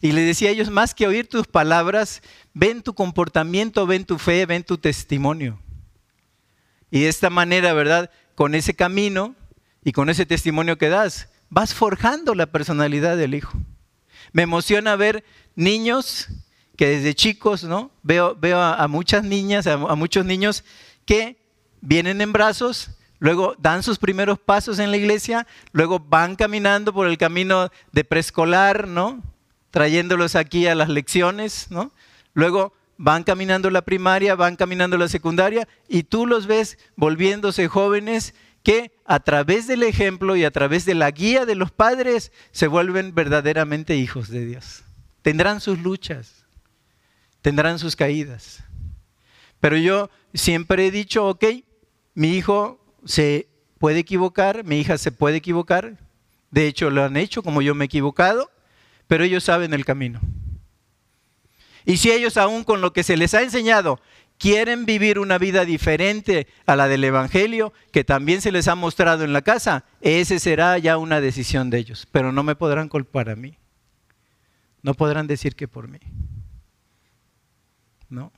[0.00, 2.22] Y le decía a ellos, más que oír tus palabras,
[2.54, 5.60] ven tu comportamiento, ven tu fe, ven tu testimonio.
[6.90, 8.10] Y de esta manera, ¿verdad?
[8.34, 9.34] Con ese camino
[9.82, 13.58] y con ese testimonio que das, vas forjando la personalidad del hijo.
[14.32, 15.24] Me emociona ver
[15.56, 16.28] niños
[16.76, 17.90] que desde chicos, ¿no?
[18.02, 20.64] Veo, veo a, muchas niñas, a, a muchos niños
[21.04, 21.38] que
[21.80, 27.08] vienen en brazos, luego dan sus primeros pasos en la iglesia, luego van caminando por
[27.08, 29.22] el camino de preescolar, ¿no?
[29.70, 31.92] Trayéndolos aquí a las lecciones, ¿no?
[32.34, 38.34] Luego van caminando la primaria, van caminando la secundaria y tú los ves volviéndose jóvenes
[38.62, 42.66] que a través del ejemplo y a través de la guía de los padres se
[42.66, 44.82] vuelven verdaderamente hijos de Dios.
[45.22, 46.44] Tendrán sus luchas,
[47.40, 48.64] tendrán sus caídas.
[49.60, 51.44] Pero yo siempre he dicho, ok,
[52.14, 53.48] mi hijo se
[53.78, 55.98] puede equivocar, mi hija se puede equivocar,
[56.50, 58.50] de hecho lo han hecho como yo me he equivocado,
[59.08, 60.20] pero ellos saben el camino.
[61.84, 63.98] Y si ellos aún con lo que se les ha enseñado
[64.38, 69.24] quieren vivir una vida diferente a la del Evangelio, que también se les ha mostrado
[69.24, 72.06] en la casa, ese será ya una decisión de ellos.
[72.12, 73.58] Pero no me podrán culpar a mí.
[74.82, 75.98] No podrán decir que por mí.
[78.08, 78.30] ¿No?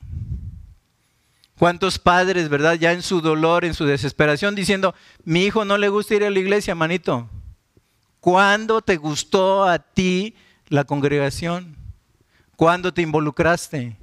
[1.59, 5.89] ¿Cuántos padres, verdad, ya en su dolor, en su desesperación, diciendo, mi hijo no le
[5.89, 7.29] gusta ir a la iglesia, manito?
[8.19, 10.35] ¿Cuándo te gustó a ti
[10.71, 11.75] la congregación?
[12.55, 13.97] ¿Cuándo te involucraste?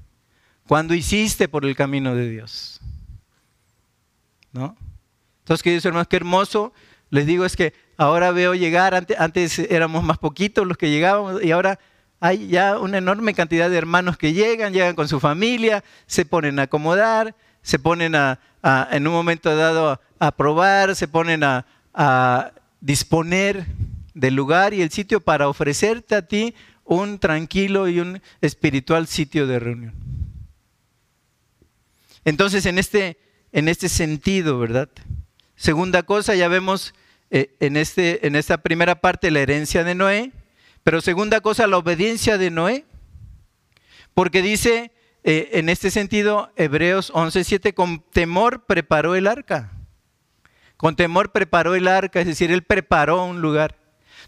[0.69, 2.81] ¿Cuándo hiciste por el camino de Dios?
[4.53, 4.77] ¿No?
[5.41, 6.75] Entonces, queridos hermanos, qué hermoso.
[7.09, 11.53] Les digo es que ahora veo llegar, antes, éramos más poquitos los que llegábamos y
[11.53, 11.79] ahora
[12.21, 16.59] hay ya una enorme cantidad de hermanos que llegan, llegan con su familia, se ponen
[16.59, 18.39] a acomodar, se ponen a,
[18.91, 21.65] en un momento dado a, probar, se ponen a,
[21.95, 22.53] a
[22.83, 23.65] disponer
[24.19, 26.55] del lugar y el sitio para ofrecerte a ti
[26.85, 29.95] un tranquilo y un espiritual sitio de reunión.
[32.25, 33.19] Entonces, en este,
[33.53, 34.89] en este sentido, ¿verdad?
[35.55, 36.95] Segunda cosa, ya vemos
[37.31, 40.33] eh, en, este, en esta primera parte la herencia de Noé,
[40.83, 42.87] pero segunda cosa, la obediencia de Noé,
[44.15, 44.91] porque dice
[45.23, 49.73] eh, en este sentido Hebreos 11:7, con temor preparó el arca.
[50.77, 53.77] Con temor preparó el arca, es decir, él preparó un lugar.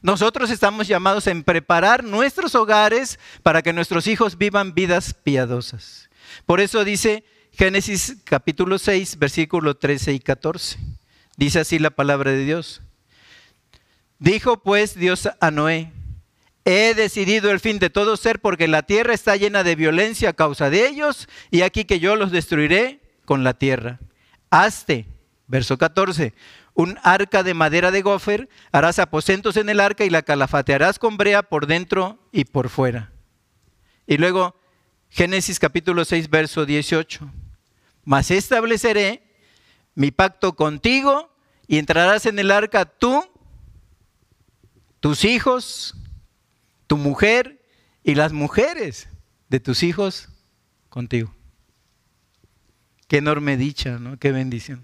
[0.03, 6.09] Nosotros estamos llamados en preparar nuestros hogares para que nuestros hijos vivan vidas piadosas.
[6.46, 10.78] Por eso dice Génesis capítulo 6, versículo 13 y 14.
[11.36, 12.80] Dice así la palabra de Dios.
[14.18, 15.92] Dijo pues Dios a Noé,
[16.64, 20.34] he decidido el fin de todo ser porque la tierra está llena de violencia a
[20.34, 23.98] causa de ellos y aquí que yo los destruiré con la tierra.
[24.51, 25.07] Hazte,
[25.46, 26.34] verso 14,
[26.81, 31.18] un arca de madera de gofer, harás aposentos en el arca y la calafatearás con
[31.18, 33.12] brea por dentro y por fuera.
[34.07, 34.57] Y luego
[35.11, 37.31] Génesis capítulo 6, verso 18.
[38.05, 39.22] Mas estableceré
[39.95, 41.35] mi pacto contigo
[41.66, 43.24] y entrarás en el arca tú,
[45.01, 45.95] tus hijos,
[46.87, 47.62] tu mujer
[48.03, 49.09] y las mujeres
[49.49, 50.31] de tus hijos
[50.89, 51.35] contigo.
[53.07, 54.18] Qué enorme dicha, ¿no?
[54.18, 54.83] Qué bendición.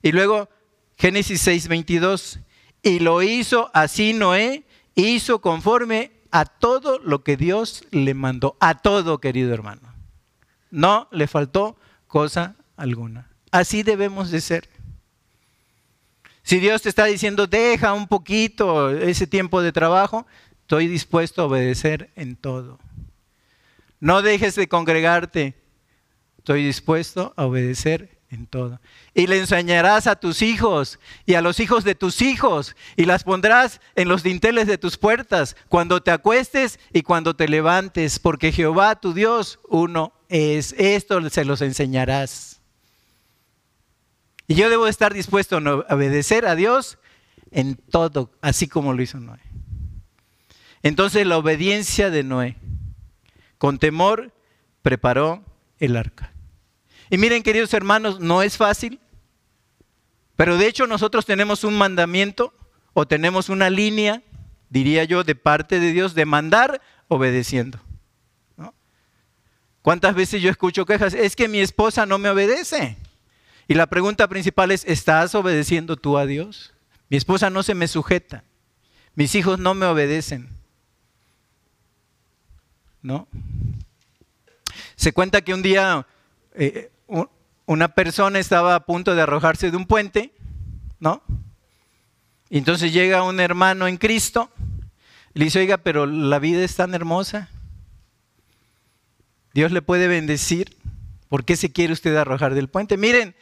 [0.00, 0.48] Y luego
[0.96, 2.40] Génesis 6, 22.
[2.82, 8.56] Y lo hizo así Noé, hizo conforme a todo lo que Dios le mandó.
[8.60, 9.94] A todo, querido hermano.
[10.70, 11.76] No le faltó
[12.06, 13.30] cosa alguna.
[13.50, 14.68] Así debemos de ser.
[16.42, 20.26] Si Dios te está diciendo, deja un poquito ese tiempo de trabajo,
[20.60, 22.78] estoy dispuesto a obedecer en todo.
[23.98, 25.54] No dejes de congregarte,
[26.38, 28.80] estoy dispuesto a obedecer en todo.
[29.14, 33.24] Y le enseñarás a tus hijos y a los hijos de tus hijos y las
[33.24, 38.52] pondrás en los dinteles de tus puertas cuando te acuestes y cuando te levantes, porque
[38.52, 40.74] Jehová tu Dios uno es.
[40.78, 42.60] Esto se los enseñarás.
[44.48, 46.98] Y yo debo estar dispuesto a obedecer a Dios
[47.50, 49.40] en todo, así como lo hizo Noé.
[50.82, 52.56] Entonces la obediencia de Noé,
[53.58, 54.32] con temor,
[54.82, 55.44] preparó
[55.80, 56.35] el arca.
[57.10, 59.00] Y miren, queridos hermanos, no es fácil,
[60.36, 62.52] pero de hecho nosotros tenemos un mandamiento
[62.92, 64.22] o tenemos una línea,
[64.68, 67.80] diría yo, de parte de Dios de mandar obedeciendo.
[69.82, 71.14] ¿Cuántas veces yo escucho quejas?
[71.14, 72.96] Es que mi esposa no me obedece.
[73.68, 76.74] Y la pregunta principal es, ¿estás obedeciendo tú a Dios?
[77.08, 78.42] Mi esposa no se me sujeta.
[79.14, 80.48] Mis hijos no me obedecen.
[83.00, 83.28] ¿No?
[84.96, 86.04] Se cuenta que un día
[86.54, 86.90] eh,
[87.66, 90.32] una persona estaba a punto de arrojarse de un puente,
[91.00, 91.22] ¿no?
[92.48, 94.50] Y entonces llega un hermano en Cristo,
[95.34, 97.50] le dice, oiga, pero la vida es tan hermosa.
[99.52, 100.76] Dios le puede bendecir.
[101.28, 102.96] ¿Por qué se quiere usted arrojar del puente?
[102.96, 103.34] Miren,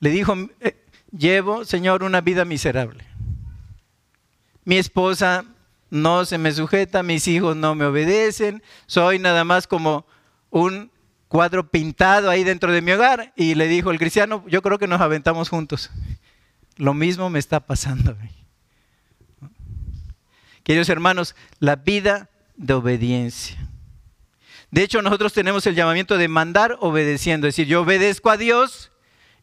[0.00, 0.76] le dijo, eh,
[1.16, 3.04] llevo, Señor, una vida miserable.
[4.64, 5.44] Mi esposa
[5.90, 10.06] no se me sujeta, mis hijos no me obedecen, soy nada más como
[10.50, 10.89] un
[11.30, 13.32] cuadro pintado ahí dentro de mi hogar.
[13.36, 15.90] Y le dijo el cristiano, yo creo que nos aventamos juntos.
[16.76, 18.16] Lo mismo me está pasando.
[20.64, 23.56] Queridos hermanos, la vida de obediencia.
[24.72, 28.90] De hecho, nosotros tenemos el llamamiento de mandar obedeciendo, es decir, yo obedezco a Dios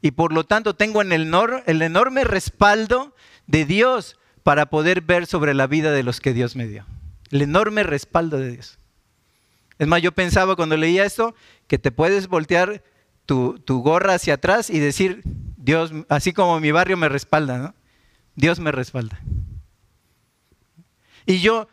[0.01, 1.33] y por lo tanto tengo en el,
[1.65, 3.15] el enorme respaldo
[3.45, 6.85] de Dios para poder ver sobre la vida de los que Dios me dio.
[7.31, 8.76] El enorme respaldo de Dios.
[9.79, 11.35] Es más, yo pensaba cuando leía esto
[11.67, 12.83] que te puedes voltear
[13.25, 17.75] tu, gorra hacia atrás y decir, Dios, así como mi barrio me respalda, ¿no?
[18.35, 19.19] Dios me respalda.
[21.25, 21.67] Y yo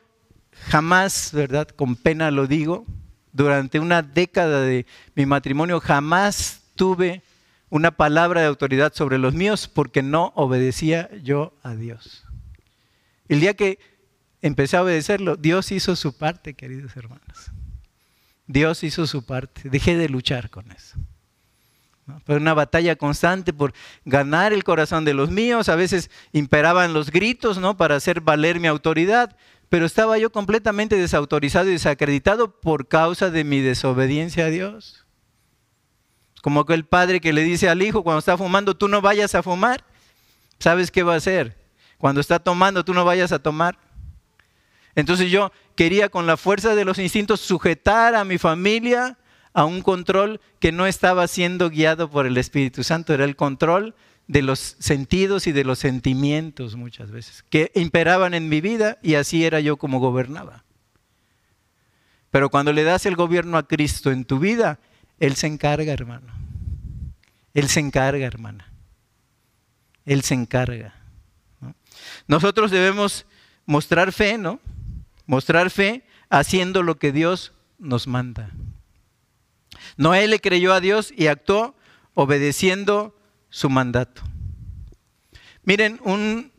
[0.69, 1.69] jamás, ¿verdad?
[1.69, 2.85] Con pena lo digo,
[3.33, 7.23] durante una década de mi matrimonio jamás tuve
[7.71, 12.25] una palabra de autoridad sobre los míos porque no obedecía yo a Dios.
[13.29, 13.79] El día que
[14.43, 17.51] empecé a obedecerlo, Dios hizo su parte, queridos hermanos.
[18.47, 19.69] Dios hizo su parte.
[19.69, 20.97] Dejé de luchar con eso.
[22.27, 23.73] Fue una batalla constante por
[24.05, 25.69] ganar el corazón de los míos.
[25.69, 27.77] A veces imperaban los gritos, ¿no?
[27.77, 29.37] Para hacer valer mi autoridad.
[29.71, 35.07] Pero estaba yo completamente desautorizado y desacreditado por causa de mi desobediencia a Dios.
[36.43, 39.43] Como aquel padre que le dice al hijo cuando está fumando, tú no vayas a
[39.43, 39.83] fumar.
[40.59, 41.57] ¿Sabes qué va a hacer?
[41.97, 43.79] Cuando está tomando, tú no vayas a tomar.
[44.97, 49.19] Entonces yo quería con la fuerza de los instintos sujetar a mi familia
[49.53, 53.95] a un control que no estaba siendo guiado por el Espíritu Santo, era el control
[54.27, 59.15] de los sentidos y de los sentimientos muchas veces, que imperaban en mi vida y
[59.15, 60.65] así era yo como gobernaba.
[62.31, 64.81] Pero cuando le das el gobierno a Cristo en tu vida,
[65.21, 66.33] Él se encarga, hermano.
[67.53, 68.73] Él se encarga, hermana.
[70.05, 70.95] Él se encarga.
[72.27, 73.25] Nosotros debemos
[73.67, 74.59] mostrar fe, ¿no?
[75.27, 78.51] Mostrar fe haciendo lo que Dios nos manda.
[79.97, 81.75] Noé le creyó a Dios y actuó
[82.15, 83.17] obedeciendo
[83.49, 84.23] su mandato.
[85.65, 86.53] Miren, un,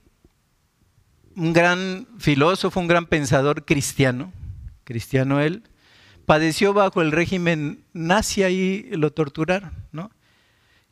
[1.35, 4.33] un gran filósofo, un gran pensador cristiano,
[4.83, 5.63] cristiano él,
[6.25, 10.09] padeció bajo el régimen nazi y lo torturaron, ¿no?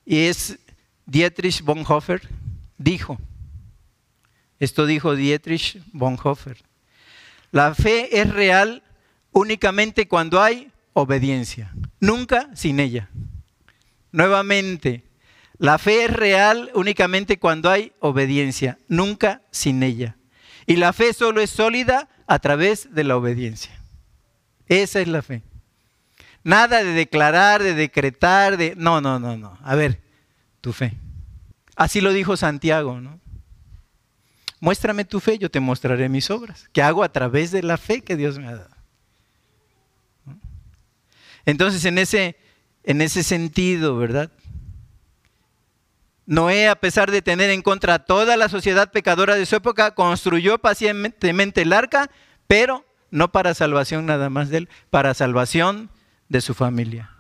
[0.06, 0.60] Y es
[1.06, 2.28] Dietrich Bonhoeffer,
[2.78, 3.18] dijo,
[4.60, 6.58] esto dijo Dietrich Bonhoeffer,
[7.54, 8.82] la fe es real
[9.32, 13.10] únicamente cuando hay obediencia, nunca sin ella.
[14.12, 15.04] Nuevamente,
[15.60, 20.18] la fe es real únicamente cuando hay obediencia, nunca sin ella.
[20.66, 23.80] Y la fe solo es sólida a través de la obediencia.
[24.66, 25.44] Esa es la fe.
[26.44, 28.74] Nada de declarar, de decretar, de...
[28.78, 29.60] No, no, no, no.
[29.64, 30.02] A ver,
[30.60, 30.98] tu fe.
[31.76, 33.20] Así lo dijo Santiago, ¿no?
[34.64, 38.00] Muéstrame tu fe, yo te mostraré mis obras, que hago a través de la fe
[38.00, 38.76] que Dios me ha dado.
[41.46, 42.38] Entonces, en ese,
[42.86, 44.32] en ese sentido, ¿verdad?
[46.26, 50.58] Noé, a pesar de tener en contra toda la sociedad pecadora de su época, construyó
[50.60, 52.10] pacientemente el arca,
[52.48, 55.90] pero no para salvación nada más de él, para salvación
[56.30, 57.12] de su familia.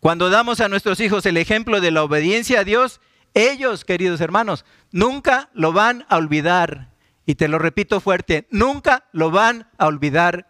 [0.00, 3.02] Cuando damos a nuestros hijos el ejemplo de la obediencia a Dios,
[3.34, 6.90] ellos, queridos hermanos, nunca lo van a olvidar.
[7.24, 10.48] Y te lo repito fuerte, nunca lo van a olvidar.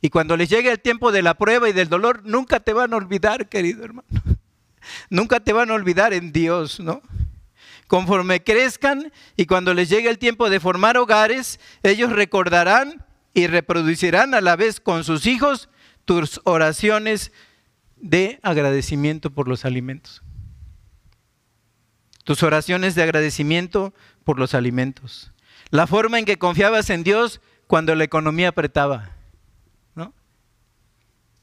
[0.00, 2.92] Y cuando les llegue el tiempo de la prueba y del dolor, nunca te van
[2.92, 4.08] a olvidar, querido hermano.
[5.10, 7.02] Nunca te van a olvidar en Dios, ¿no?
[7.86, 14.34] Conforme crezcan y cuando les llegue el tiempo de formar hogares, ellos recordarán y reproducirán
[14.34, 15.68] a la vez con sus hijos
[16.04, 17.30] tus oraciones
[17.94, 20.24] de agradecimiento por los alimentos
[22.24, 23.92] tus oraciones de agradecimiento
[24.24, 25.32] por los alimentos,
[25.70, 29.10] la forma en que confiabas en Dios cuando la economía apretaba.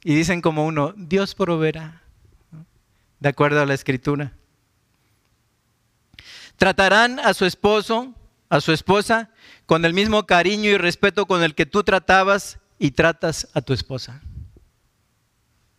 [0.02, 2.04] y dicen como uno, Dios proveerá,
[3.20, 4.32] de acuerdo a la escritura.
[6.56, 8.14] Tratarán a su esposo,
[8.48, 9.30] a su esposa,
[9.66, 13.74] con el mismo cariño y respeto con el que tú tratabas y tratas a tu
[13.74, 14.22] esposa.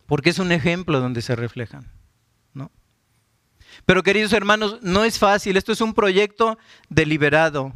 [0.05, 1.89] Porque es un ejemplo donde se reflejan.
[3.85, 6.57] Pero queridos hermanos, no es fácil, esto es un proyecto
[6.89, 7.73] deliberado.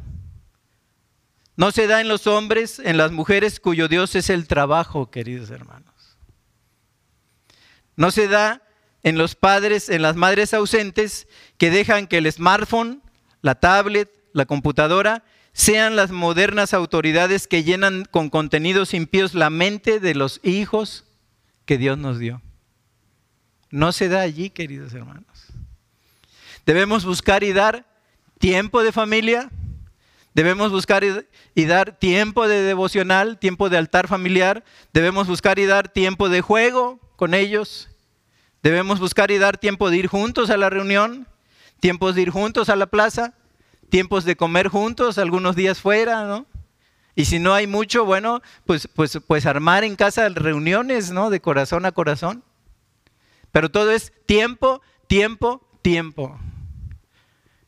[1.57, 5.49] No se da en los hombres, en las mujeres cuyo Dios es el trabajo, queridos
[5.49, 6.17] hermanos.
[7.95, 8.61] No se da
[9.03, 11.27] en los padres, en las madres ausentes
[11.57, 13.01] que dejan que el smartphone,
[13.41, 15.23] la tablet, la computadora
[15.53, 21.05] sean las modernas autoridades que llenan con contenidos impíos la mente de los hijos
[21.65, 22.41] que Dios nos dio.
[23.71, 25.34] No se da allí, queridos hermanos.
[26.65, 27.85] Debemos buscar y dar
[28.39, 29.49] tiempo de familia,
[30.33, 31.03] debemos buscar
[31.53, 36.41] y dar tiempo de devocional, tiempo de altar familiar, debemos buscar y dar tiempo de
[36.41, 37.89] juego con ellos,
[38.63, 41.27] debemos buscar y dar tiempo de ir juntos a la reunión,
[41.79, 43.33] tiempos de ir juntos a la plaza,
[43.89, 46.45] tiempos de comer juntos, algunos días fuera, ¿no?
[47.15, 51.29] Y si no hay mucho, bueno, pues, pues, pues armar en casa reuniones, ¿no?
[51.29, 52.43] De corazón a corazón.
[53.53, 56.37] Pero todo es tiempo, tiempo, tiempo.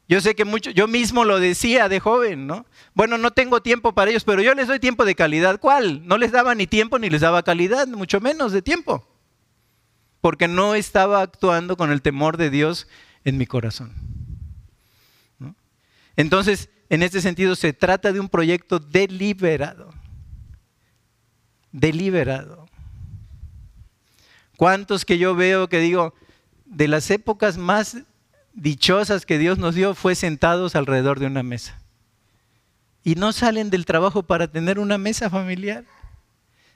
[0.10, 2.66] Yo sé que mucho, yo mismo lo decía de joven, ¿no?
[2.93, 5.60] Bueno, no tengo tiempo para ellos, pero yo les doy tiempo de calidad.
[5.60, 6.08] ¿Cuál?
[6.08, 9.05] No les daba ni tiempo ni les daba calidad, mucho menos de tiempo.
[10.22, 12.88] Porque no estaba actuando con el temor de Dios
[13.26, 13.93] en mi corazón.
[16.16, 19.93] Entonces, en este sentido, se trata de un proyecto deliberado.
[21.74, 22.66] Deliberado.
[24.55, 26.16] ¿Cuántos que yo veo que digo,
[26.66, 27.97] de las épocas más
[28.58, 31.80] dichosas que Dios nos dio fue sentados alrededor de una mesa.
[33.03, 35.86] Y no salen del trabajo para tener una mesa familiar.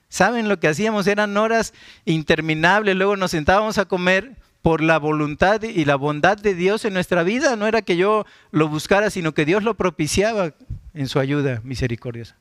[0.08, 1.06] ¿Saben lo que hacíamos?
[1.06, 1.74] Eran horas
[2.04, 6.94] interminables, luego nos sentábamos a comer por la voluntad y la bondad de Dios en
[6.94, 7.56] nuestra vida.
[7.56, 10.54] No era que yo lo buscara, sino que Dios lo propiciaba
[10.94, 12.36] en su ayuda misericordiosa.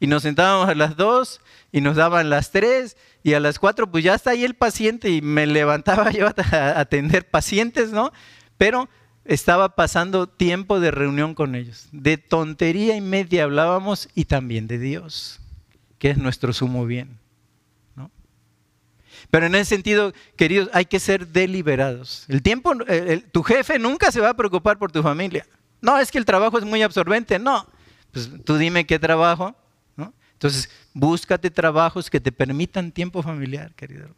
[0.00, 3.90] Y nos sentábamos a las dos y nos daban las tres y a las cuatro
[3.90, 8.10] pues ya está ahí el paciente y me levantaba yo a atender pacientes, ¿no?
[8.56, 8.88] Pero
[9.26, 11.88] estaba pasando tiempo de reunión con ellos.
[11.92, 15.38] De tontería y media hablábamos y también de Dios,
[15.98, 17.18] que es nuestro sumo bien.
[17.94, 18.10] ¿no?
[19.30, 22.24] Pero en ese sentido, queridos, hay que ser deliberados.
[22.28, 22.72] El tiempo,
[23.32, 25.46] tu jefe nunca se va a preocupar por tu familia.
[25.82, 27.38] No, es que el trabajo es muy absorbente.
[27.38, 27.66] No,
[28.12, 29.54] pues tú dime qué trabajo
[30.40, 34.08] entonces, búscate trabajos que te permitan tiempo familiar, querido.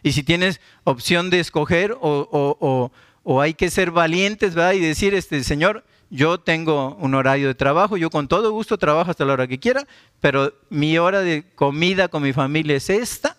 [0.00, 2.92] Y si tienes opción de escoger o,
[3.40, 4.74] hay que ser valientes, ¿verdad?
[4.74, 9.10] Y decir, este, Señor, yo tengo un horario de trabajo, yo con todo gusto trabajo
[9.10, 9.88] hasta la hora que quiera,
[10.20, 13.36] pero mi hora de comida con mi familia es esta,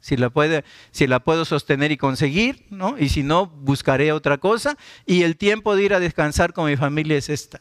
[0.00, 2.98] si la, puede, si la puedo sostener y conseguir, ¿no?
[2.98, 6.76] Y si no, buscaré otra cosa, y el tiempo de ir a descansar con mi
[6.76, 7.58] familia es esta.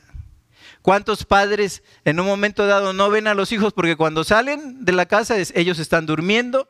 [0.86, 4.92] ¿Cuántos padres en un momento dado no ven a los hijos porque cuando salen de
[4.92, 6.70] la casa ellos están durmiendo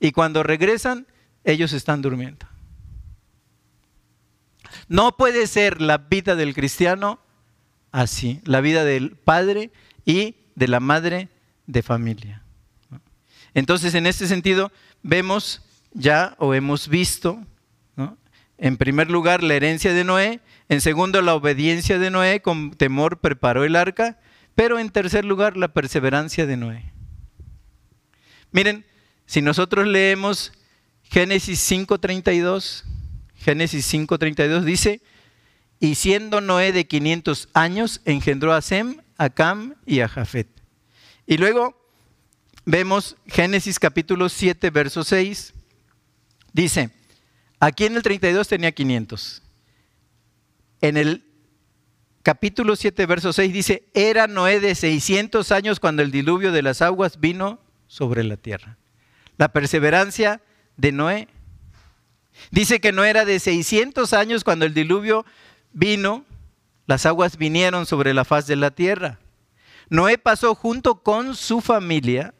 [0.00, 1.06] y cuando regresan
[1.44, 2.44] ellos están durmiendo?
[4.88, 7.20] No puede ser la vida del cristiano
[7.92, 9.70] así, la vida del padre
[10.04, 11.28] y de la madre
[11.68, 12.42] de familia.
[13.54, 14.72] Entonces, en este sentido,
[15.04, 17.46] vemos ya o hemos visto,
[18.62, 23.18] en primer lugar, la herencia de Noé en segundo, la obediencia de Noé, con temor
[23.18, 24.18] preparó el arca.
[24.54, 26.92] Pero en tercer lugar, la perseverancia de Noé.
[28.52, 28.86] Miren,
[29.26, 30.52] si nosotros leemos
[31.02, 32.84] Génesis 5.32,
[33.34, 35.02] Génesis 5.32 dice,
[35.80, 40.48] y siendo Noé de 500 años, engendró a Sem, a Cam y a Jafet.
[41.26, 41.76] Y luego
[42.64, 45.52] vemos Génesis capítulo 7, verso 6,
[46.52, 46.90] dice,
[47.62, 49.42] aquí en el 32 tenía 500
[50.82, 51.24] en el
[52.22, 56.82] capítulo 7, verso 6 dice, era Noé de 600 años cuando el diluvio de las
[56.82, 58.76] aguas vino sobre la tierra.
[59.38, 60.42] La perseverancia
[60.76, 61.28] de Noé.
[62.50, 65.24] Dice que no era de 600 años cuando el diluvio
[65.72, 66.24] vino,
[66.86, 69.20] las aguas vinieron sobre la faz de la tierra.
[69.88, 72.34] Noé pasó junto con su familia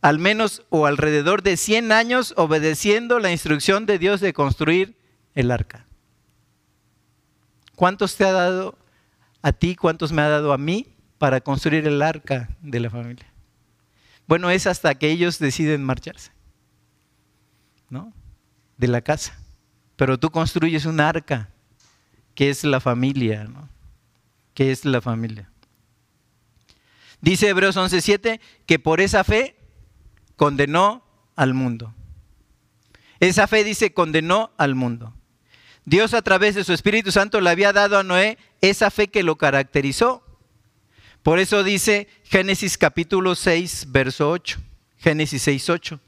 [0.00, 4.96] al menos o alrededor de 100 años obedeciendo la instrucción de Dios de construir
[5.34, 5.86] el arca.
[7.76, 8.78] ¿Cuántos te ha dado
[9.42, 9.76] a ti?
[9.76, 10.86] ¿Cuántos me ha dado a mí
[11.18, 13.26] para construir el arca de la familia?
[14.26, 16.30] Bueno, es hasta que ellos deciden marcharse,
[17.88, 18.12] ¿no?
[18.76, 19.38] De la casa.
[19.96, 21.50] Pero tú construyes un arca,
[22.34, 23.68] que es la familia, ¿no?
[24.54, 25.50] Que es la familia.
[27.20, 29.59] Dice Hebreos 11:7 que por esa fe
[30.40, 31.04] condenó
[31.36, 31.92] al mundo.
[33.18, 35.12] Esa fe dice condenó al mundo.
[35.84, 39.22] Dios a través de su Espíritu Santo le había dado a Noé esa fe que
[39.22, 40.24] lo caracterizó.
[41.22, 44.58] Por eso dice Génesis capítulo 6, verso 8.
[44.96, 46.00] Génesis 6, 8.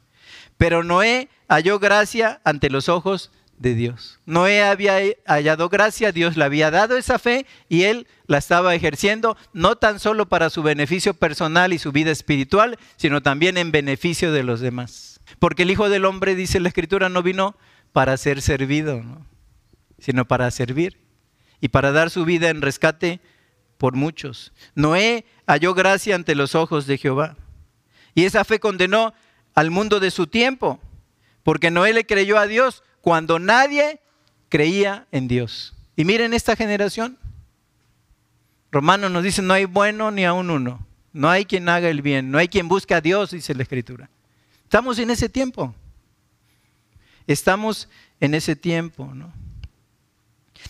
[0.57, 4.19] Pero Noé halló gracia ante los ojos de Dios.
[4.27, 9.37] Noé había hallado gracia, Dios le había dado esa fe y él la estaba ejerciendo
[9.53, 14.33] no tan solo para su beneficio personal y su vida espiritual, sino también en beneficio
[14.33, 15.21] de los demás.
[15.39, 17.57] Porque el Hijo del Hombre, dice la Escritura, no vino
[17.93, 19.03] para ser servido,
[19.99, 20.99] sino para servir
[21.61, 23.21] y para dar su vida en rescate
[23.79, 24.53] por muchos.
[24.75, 27.37] Noé halló gracia ante los ojos de Jehová.
[28.15, 29.15] Y esa fe condenó
[29.55, 30.81] al mundo de su tiempo,
[31.43, 34.01] porque Noé le creyó a Dios cuando nadie
[34.49, 35.75] creía en Dios.
[35.97, 37.19] Y miren esta generación.
[38.71, 40.87] Romanos nos dice, no hay bueno ni aun uno.
[41.13, 44.09] No hay quien haga el bien, no hay quien busque a Dios, dice la Escritura.
[44.65, 45.75] Estamos en ese tiempo.
[47.27, 47.89] Estamos
[48.21, 49.31] en ese tiempo, ¿no?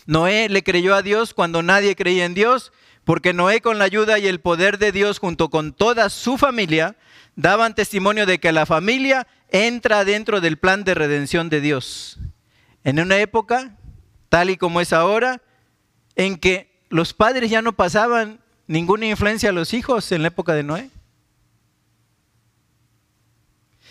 [0.06, 2.72] Noé le creyó a Dios cuando nadie creía en Dios,
[3.04, 6.96] porque Noé con la ayuda y el poder de Dios junto con toda su familia
[7.36, 12.18] daban testimonio de que la familia entra dentro del plan de redención de Dios.
[12.82, 13.76] En una época,
[14.28, 15.40] tal y como es ahora,
[16.16, 20.54] en que los padres ya no pasaban ninguna influencia a los hijos en la época
[20.54, 20.90] de Noé.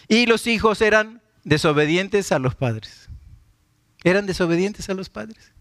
[0.08, 3.08] Y los hijos eran desobedientes a los padres.
[4.04, 5.54] Eran desobedientes a los padres.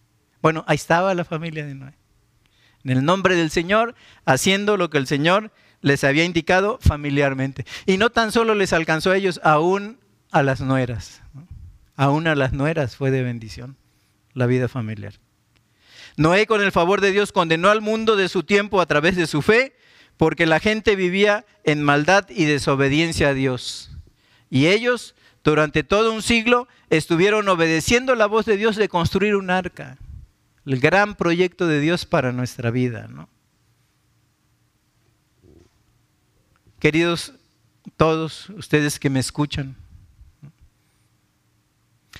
[0.42, 1.94] Bueno, ahí estaba la familia de Noé.
[2.82, 3.94] En el nombre del Señor,
[4.24, 7.64] haciendo lo que el Señor les había indicado familiarmente.
[7.86, 9.98] Y no tan solo les alcanzó a ellos, aún
[10.30, 11.22] a las nueras.
[11.96, 13.76] Aún a las nueras fue de bendición
[14.34, 15.14] la vida familiar.
[16.16, 19.26] Noé con el favor de Dios condenó al mundo de su tiempo a través de
[19.26, 19.74] su fe,
[20.16, 23.90] porque la gente vivía en maldad y desobediencia a Dios.
[24.50, 29.50] Y ellos, durante todo un siglo, estuvieron obedeciendo la voz de Dios de construir un
[29.50, 29.98] arca,
[30.66, 33.08] el gran proyecto de Dios para nuestra vida.
[33.08, 33.28] ¿no?
[36.80, 37.34] Queridos
[37.98, 39.76] todos ustedes que me escuchan,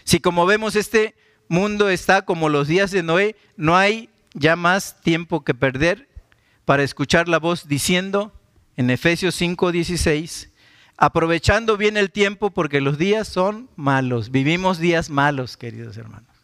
[0.04, 1.14] si como vemos este
[1.48, 6.11] mundo está como los días de Noé, no hay ya más tiempo que perder
[6.66, 8.32] para escuchar la voz diciendo
[8.76, 10.50] en Efesios 5:16,
[10.98, 16.36] aprovechando bien el tiempo porque los días son malos, vivimos días malos, queridos hermanos.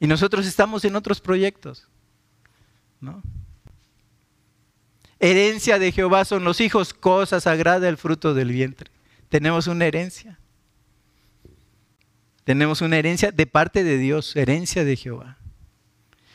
[0.00, 1.86] Y nosotros estamos en otros proyectos,
[3.00, 3.22] ¿no?
[5.20, 8.90] Herencia de Jehová son los hijos, cosa sagrada el fruto del vientre.
[9.28, 10.38] Tenemos una herencia.
[12.44, 15.36] Tenemos una herencia de parte de Dios, herencia de Jehová.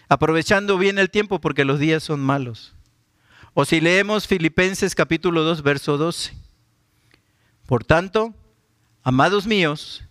[0.08, 2.76] Aprovechando bien el tiempo porque los días son malos.
[3.56, 6.34] O si leemos Filipenses capítulo 2, verso 12.
[7.66, 8.36] Por tanto,
[9.02, 10.04] amados míos,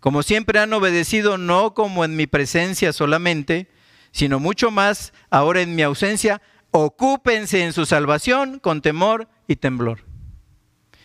[0.00, 3.68] como siempre han obedecido no como en mi presencia solamente,
[4.12, 10.04] sino mucho más ahora en mi ausencia, ocúpense en su salvación con temor y temblor.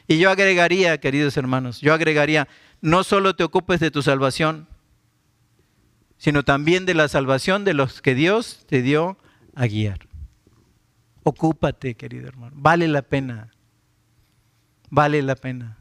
[0.08, 2.48] Y yo agregaría, queridos hermanos, yo agregaría,
[2.82, 4.68] no solo te ocupes de tu salvación,
[6.18, 9.18] sino también de la salvación de los que Dios te dio
[9.56, 10.08] a guiar.
[11.24, 12.54] Ocúpate, querido hermano.
[12.56, 13.52] Vale la pena.
[14.90, 15.78] Vale la pena.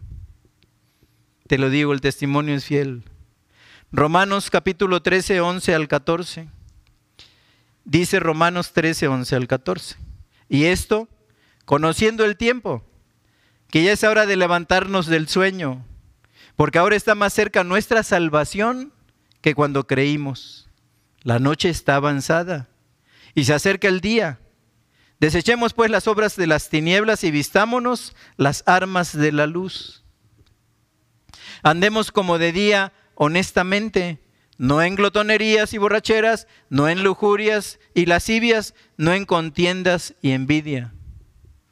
[1.48, 3.04] Te lo digo, el testimonio es fiel.
[3.90, 6.48] Romanos capítulo 13, 11 al 14.
[7.84, 9.96] Dice Romanos 13, 11 al 14.
[10.48, 11.08] Y esto,
[11.64, 12.84] conociendo el tiempo,
[13.70, 15.84] que ya es hora de levantarnos del sueño,
[16.56, 18.92] porque ahora está más cerca nuestra salvación
[19.40, 20.68] que cuando creímos.
[21.22, 22.68] La noche está avanzada
[23.34, 24.40] y se acerca el día.
[25.20, 30.02] Desechemos pues las obras de las tinieblas y vistámonos las armas de la luz.
[31.62, 34.18] Andemos como de día honestamente,
[34.62, 40.94] no en glotonerías y borracheras, no en lujurias y lascivias, no en contiendas y envidia,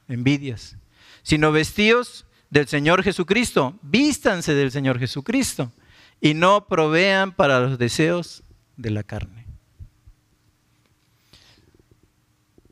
[0.09, 0.77] envidias,
[1.23, 5.71] sino vestidos del Señor Jesucristo, vístanse del Señor Jesucristo
[6.21, 8.43] y no provean para los deseos
[8.77, 9.47] de la carne.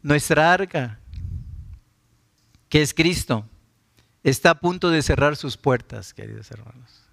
[0.02, 0.98] Nuestra arca,
[2.68, 3.46] que es Cristo,
[4.24, 7.07] está a punto de cerrar sus puertas, queridos hermanos.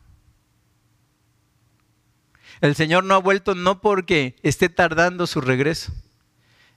[2.62, 5.92] El Señor no ha vuelto no porque esté tardando su regreso.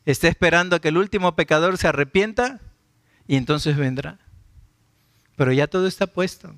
[0.05, 2.61] Está esperando a que el último pecador se arrepienta
[3.27, 4.19] y entonces vendrá.
[5.37, 6.55] Pero ya todo está puesto.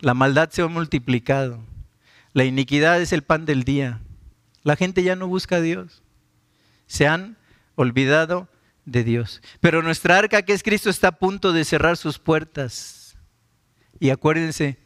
[0.00, 1.62] La maldad se ha multiplicado.
[2.32, 4.00] La iniquidad es el pan del día.
[4.62, 6.02] La gente ya no busca a Dios.
[6.86, 7.36] Se han
[7.76, 8.48] olvidado
[8.84, 9.42] de Dios.
[9.60, 13.16] Pero nuestra arca, que es Cristo, está a punto de cerrar sus puertas.
[14.00, 14.78] Y acuérdense,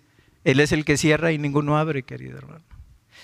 [0.45, 2.65] Él es el que cierra y ninguno abre, querido hermano.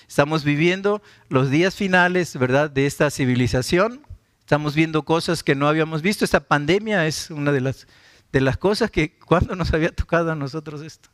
[0.07, 4.05] Estamos viviendo los días finales, ¿verdad?, de esta civilización.
[4.39, 6.23] Estamos viendo cosas que no habíamos visto.
[6.23, 7.87] Esta pandemia es una de las,
[8.31, 11.09] de las cosas que cuando nos había tocado a nosotros esto.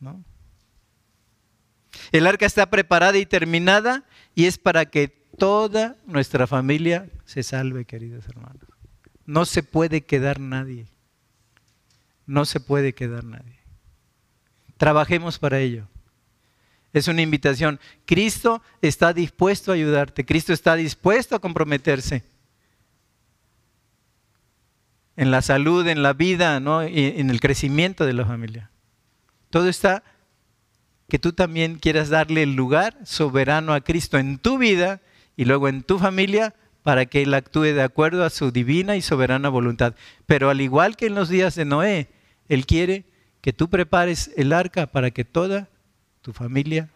[0.00, 0.24] ¿No?
[2.12, 7.84] El arca está preparada y terminada y es para que toda nuestra familia se salve,
[7.84, 8.64] queridos hermanos.
[9.24, 10.86] No se puede quedar nadie.
[12.26, 13.60] No se puede quedar nadie.
[14.76, 15.88] Trabajemos para ello.
[16.96, 17.78] Es una invitación.
[18.06, 20.24] Cristo está dispuesto a ayudarte.
[20.24, 22.24] Cristo está dispuesto a comprometerse
[25.14, 26.88] en la salud, en la vida, ¿no?
[26.88, 28.70] y en el crecimiento de la familia.
[29.50, 30.04] Todo está
[31.06, 35.02] que tú también quieras darle el lugar soberano a Cristo en tu vida
[35.36, 39.02] y luego en tu familia para que Él actúe de acuerdo a su divina y
[39.02, 39.96] soberana voluntad.
[40.24, 42.08] Pero al igual que en los días de Noé,
[42.48, 43.04] Él quiere
[43.42, 45.68] que tú prepares el arca para que toda
[46.26, 46.88] tu familia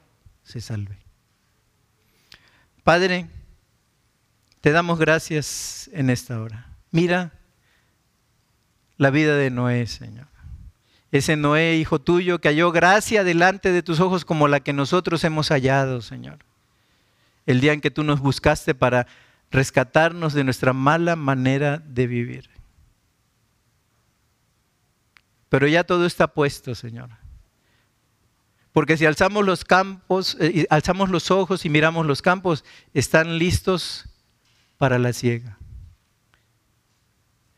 [0.43, 0.99] se salve.
[2.83, 3.29] Padre,
[4.61, 6.67] te damos gracias en esta hora.
[6.91, 7.33] Mira
[8.97, 10.27] la vida de Noé, Señor
[11.13, 15.25] ese Noé, hijo tuyo, que halló gracia delante de tus ojos como la que nosotros
[15.25, 16.39] hemos hallado, Señor.
[17.47, 19.07] El día en que tú nos buscaste para
[19.51, 22.49] rescatarnos de nuestra mala manera de vivir.
[25.49, 27.11] Pero ya todo está puesto, Señor.
[28.73, 32.65] Porque si alzamos los campos, eh, alzamos los ojos y miramos los campos,
[32.95, 34.09] están listos
[34.79, 35.59] para la siega.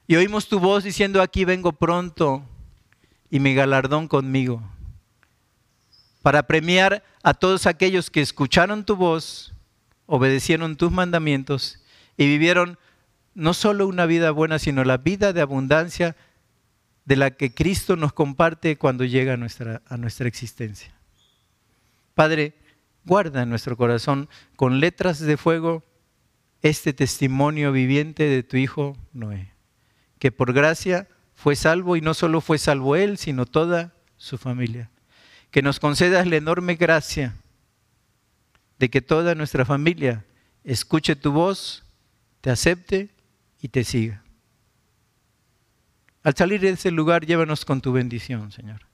[0.06, 2.44] Y oímos tu voz diciendo, aquí vengo pronto
[3.30, 4.62] y mi galardón conmigo,
[6.22, 9.54] para premiar a todos aquellos que escucharon tu voz,
[10.06, 11.82] obedecieron tus mandamientos
[12.16, 12.78] y vivieron
[13.34, 16.16] no solo una vida buena, sino la vida de abundancia
[17.04, 20.92] de la que Cristo nos comparte cuando llega a nuestra, a nuestra existencia.
[22.14, 22.54] Padre,
[23.04, 25.84] guarda en nuestro corazón con letras de fuego
[26.62, 29.52] este testimonio viviente de tu Hijo Noé,
[30.18, 34.90] que por gracia fue salvo y no solo fue salvo él, sino toda su familia.
[35.50, 37.34] Que nos concedas la enorme gracia
[38.78, 40.24] de que toda nuestra familia
[40.64, 41.84] escuche tu voz,
[42.40, 43.10] te acepte
[43.60, 44.22] y te siga.
[46.22, 48.86] Al salir de ese lugar, llévanos con tu bendición, Señor.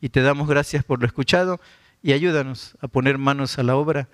[0.00, 1.60] Y te damos gracias por lo escuchado
[2.02, 4.08] y ayúdanos a poner manos a la obra.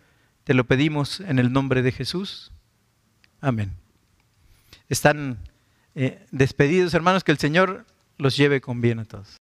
[0.45, 2.53] Te lo pedimos en el nombre de Jesús.
[3.41, 3.72] Amén.
[4.89, 5.39] Están
[5.95, 7.87] eh, despedidos, hermanos, que el Señor
[8.18, 9.39] los lleve con bien a todos.